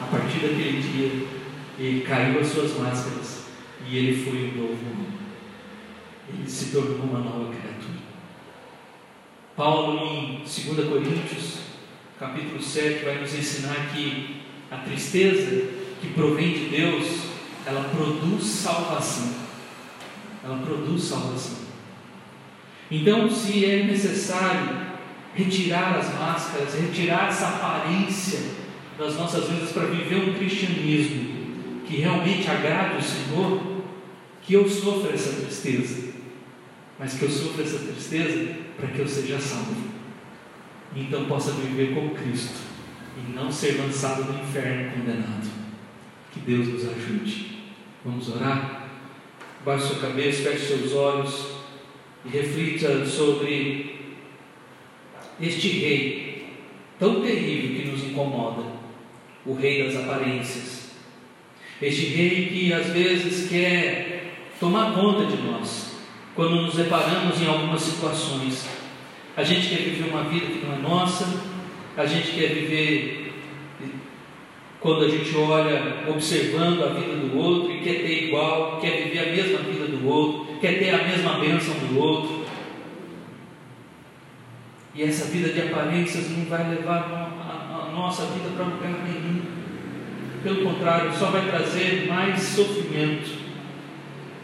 [0.00, 1.26] A partir daquele dia,
[1.78, 3.46] ele caiu as suas máscaras
[3.88, 5.14] e ele foi um novo homem.
[6.28, 8.03] Ele se tornou uma nova criatura.
[9.56, 11.58] Paulo, em 2 Coríntios,
[12.18, 15.68] capítulo 7, vai nos ensinar que a tristeza
[16.00, 17.06] que provém de Deus,
[17.64, 19.32] ela produz salvação.
[20.42, 21.58] Ela produz salvação.
[22.90, 24.76] Então, se é necessário
[25.34, 28.40] retirar as máscaras, retirar essa aparência
[28.98, 31.32] das nossas vidas para viver um cristianismo
[31.86, 33.62] que realmente agrade o Senhor,
[34.42, 36.12] que eu sofra essa tristeza,
[36.98, 39.94] mas que eu sofra essa tristeza para que eu seja salvo.
[40.96, 42.60] Então possa viver com Cristo
[43.16, 45.50] e não ser lançado no inferno condenado.
[46.32, 47.58] Que Deus nos ajude.
[48.04, 48.88] Vamos orar?
[49.64, 51.54] Baixe sua cabeça, feche seus olhos
[52.24, 54.14] e reflita sobre
[55.40, 56.54] este rei
[56.98, 58.62] tão terrível que nos incomoda,
[59.44, 60.90] o rei das aparências.
[61.80, 65.93] Este rei que às vezes quer tomar conta de nós
[66.34, 68.68] quando nos deparamos em algumas situações.
[69.36, 71.26] A gente quer viver uma vida que não é nossa,
[71.96, 73.24] a gente quer viver
[74.84, 79.18] quando a gente olha observando a vida do outro e quer ter igual, quer viver
[79.18, 82.44] a mesma vida do outro, quer ter a mesma bênção do outro.
[84.94, 89.40] E essa vida de aparências não vai levar a, nossa vida para lugar nenhum.
[90.42, 93.43] Pelo contrário, só vai trazer mais sofrimento.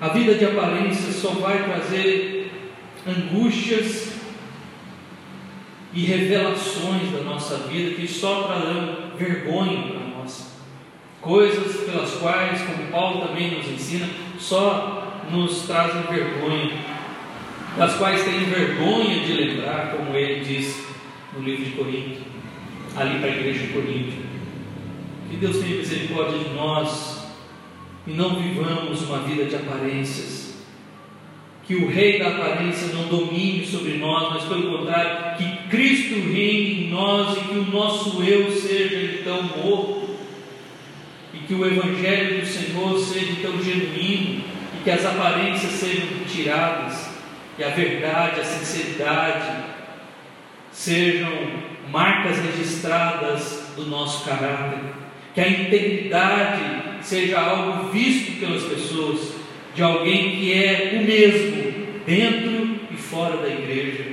[0.01, 2.51] A vida de aparências só vai trazer
[3.07, 4.15] angústias
[5.93, 10.01] e revelações da nossa vida que só trarão vergonha
[11.21, 16.73] coisas pelas quais, como Paulo também nos ensina, só nos trazem vergonha,
[17.77, 20.87] das quais tem vergonha de lembrar, como ele diz
[21.37, 22.21] no livro de Corinto,
[22.97, 24.31] ali para a igreja de Corinto.
[25.31, 27.20] Que Deus tenha misericórdia de nós
[28.07, 30.55] e não vivamos uma vida de aparências.
[31.67, 36.87] Que o rei da aparência não domine sobre nós, mas pelo contrário, que Cristo reine
[36.87, 40.01] em nós e que o nosso eu seja então morto
[41.51, 47.11] que o Evangelho do Senhor seja tão genuíno e que as aparências sejam tiradas
[47.59, 49.65] e a verdade, a sinceridade
[50.71, 51.29] sejam
[51.91, 54.79] marcas registradas do nosso caráter,
[55.35, 59.35] que a integridade seja algo visto pelas pessoas,
[59.75, 61.73] de alguém que é o mesmo
[62.05, 64.05] dentro e fora da igreja,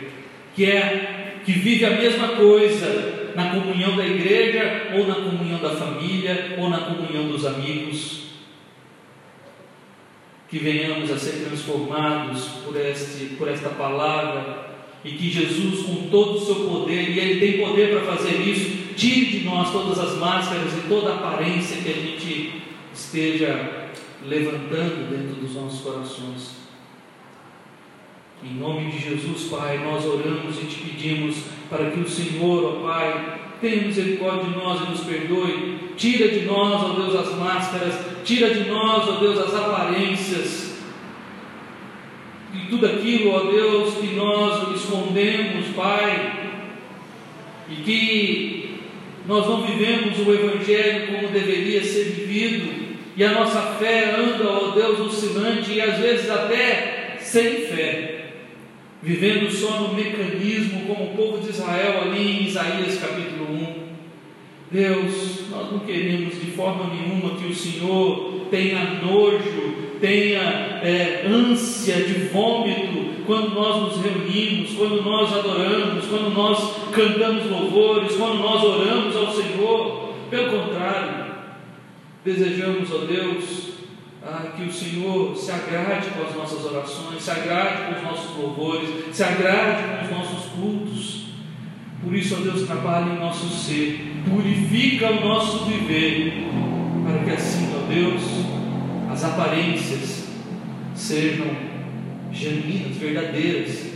[0.55, 5.69] que é que vive a mesma coisa na comunhão da igreja, ou na comunhão da
[5.69, 8.27] família, ou na comunhão dos amigos.
[10.49, 16.37] Que venhamos a ser transformados por, este, por esta palavra e que Jesus, com todo
[16.37, 20.17] o seu poder, e Ele tem poder para fazer isso, tire de nós todas as
[20.17, 22.61] máscaras e toda a aparência que a gente
[22.93, 23.89] esteja
[24.25, 26.57] levantando dentro dos nossos corações.
[28.43, 31.37] Em nome de Jesus, Pai, nós oramos e te pedimos
[31.69, 35.79] para que o Senhor, ó Pai, tenha misericórdia de nós e nos perdoe.
[35.97, 40.66] Tira de nós, ó Deus, as máscaras, tira de nós, ó Deus, as aparências.
[42.53, 46.53] E tudo aquilo, ó Deus, que nós escondemos, Pai,
[47.69, 48.79] e que
[49.27, 54.71] nós não vivemos o Evangelho como deveria ser vivido, e a nossa fé anda, ó
[54.71, 58.17] Deus, oscilante e às vezes até sem fé
[59.01, 63.87] vivendo só no mecanismo, como o povo de Israel ali em Isaías capítulo 1.
[64.69, 70.41] Deus, nós não queremos de forma nenhuma que o Senhor tenha nojo, tenha
[70.83, 78.15] é, ânsia de vômito quando nós nos reunimos, quando nós adoramos, quando nós cantamos louvores,
[78.15, 80.13] quando nós oramos ao Senhor.
[80.29, 81.25] Pelo contrário,
[82.23, 83.67] desejamos, ó Deus,
[84.25, 88.37] ah, que o Senhor se agrade com as nossas orações, se agrade com os nossos
[88.37, 91.27] louvores, se agrade com os nossos cultos.
[92.03, 96.45] Por isso, ó Deus, trabalha em nosso ser, purifica o nosso viver,
[97.05, 98.56] para que assim, ó Deus,
[99.17, 100.25] as aparências
[100.93, 101.47] sejam
[102.31, 103.87] genuínas, verdadeiras,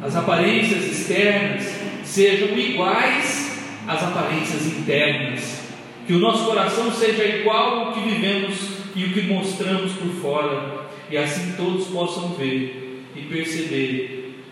[0.00, 1.64] as aparências externas
[2.04, 3.58] sejam iguais
[3.88, 5.62] às aparências internas,
[6.06, 8.56] que o nosso coração seja igual ao que vivemos
[8.94, 14.44] e o que mostramos por fora, e assim todos possam ver e perceber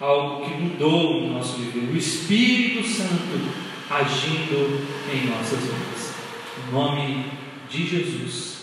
[0.00, 4.84] algo que mudou no nosso viver, o Espírito Santo agindo
[5.14, 6.14] em nossas vidas.
[6.58, 7.24] Em nome
[7.70, 8.57] de Jesus.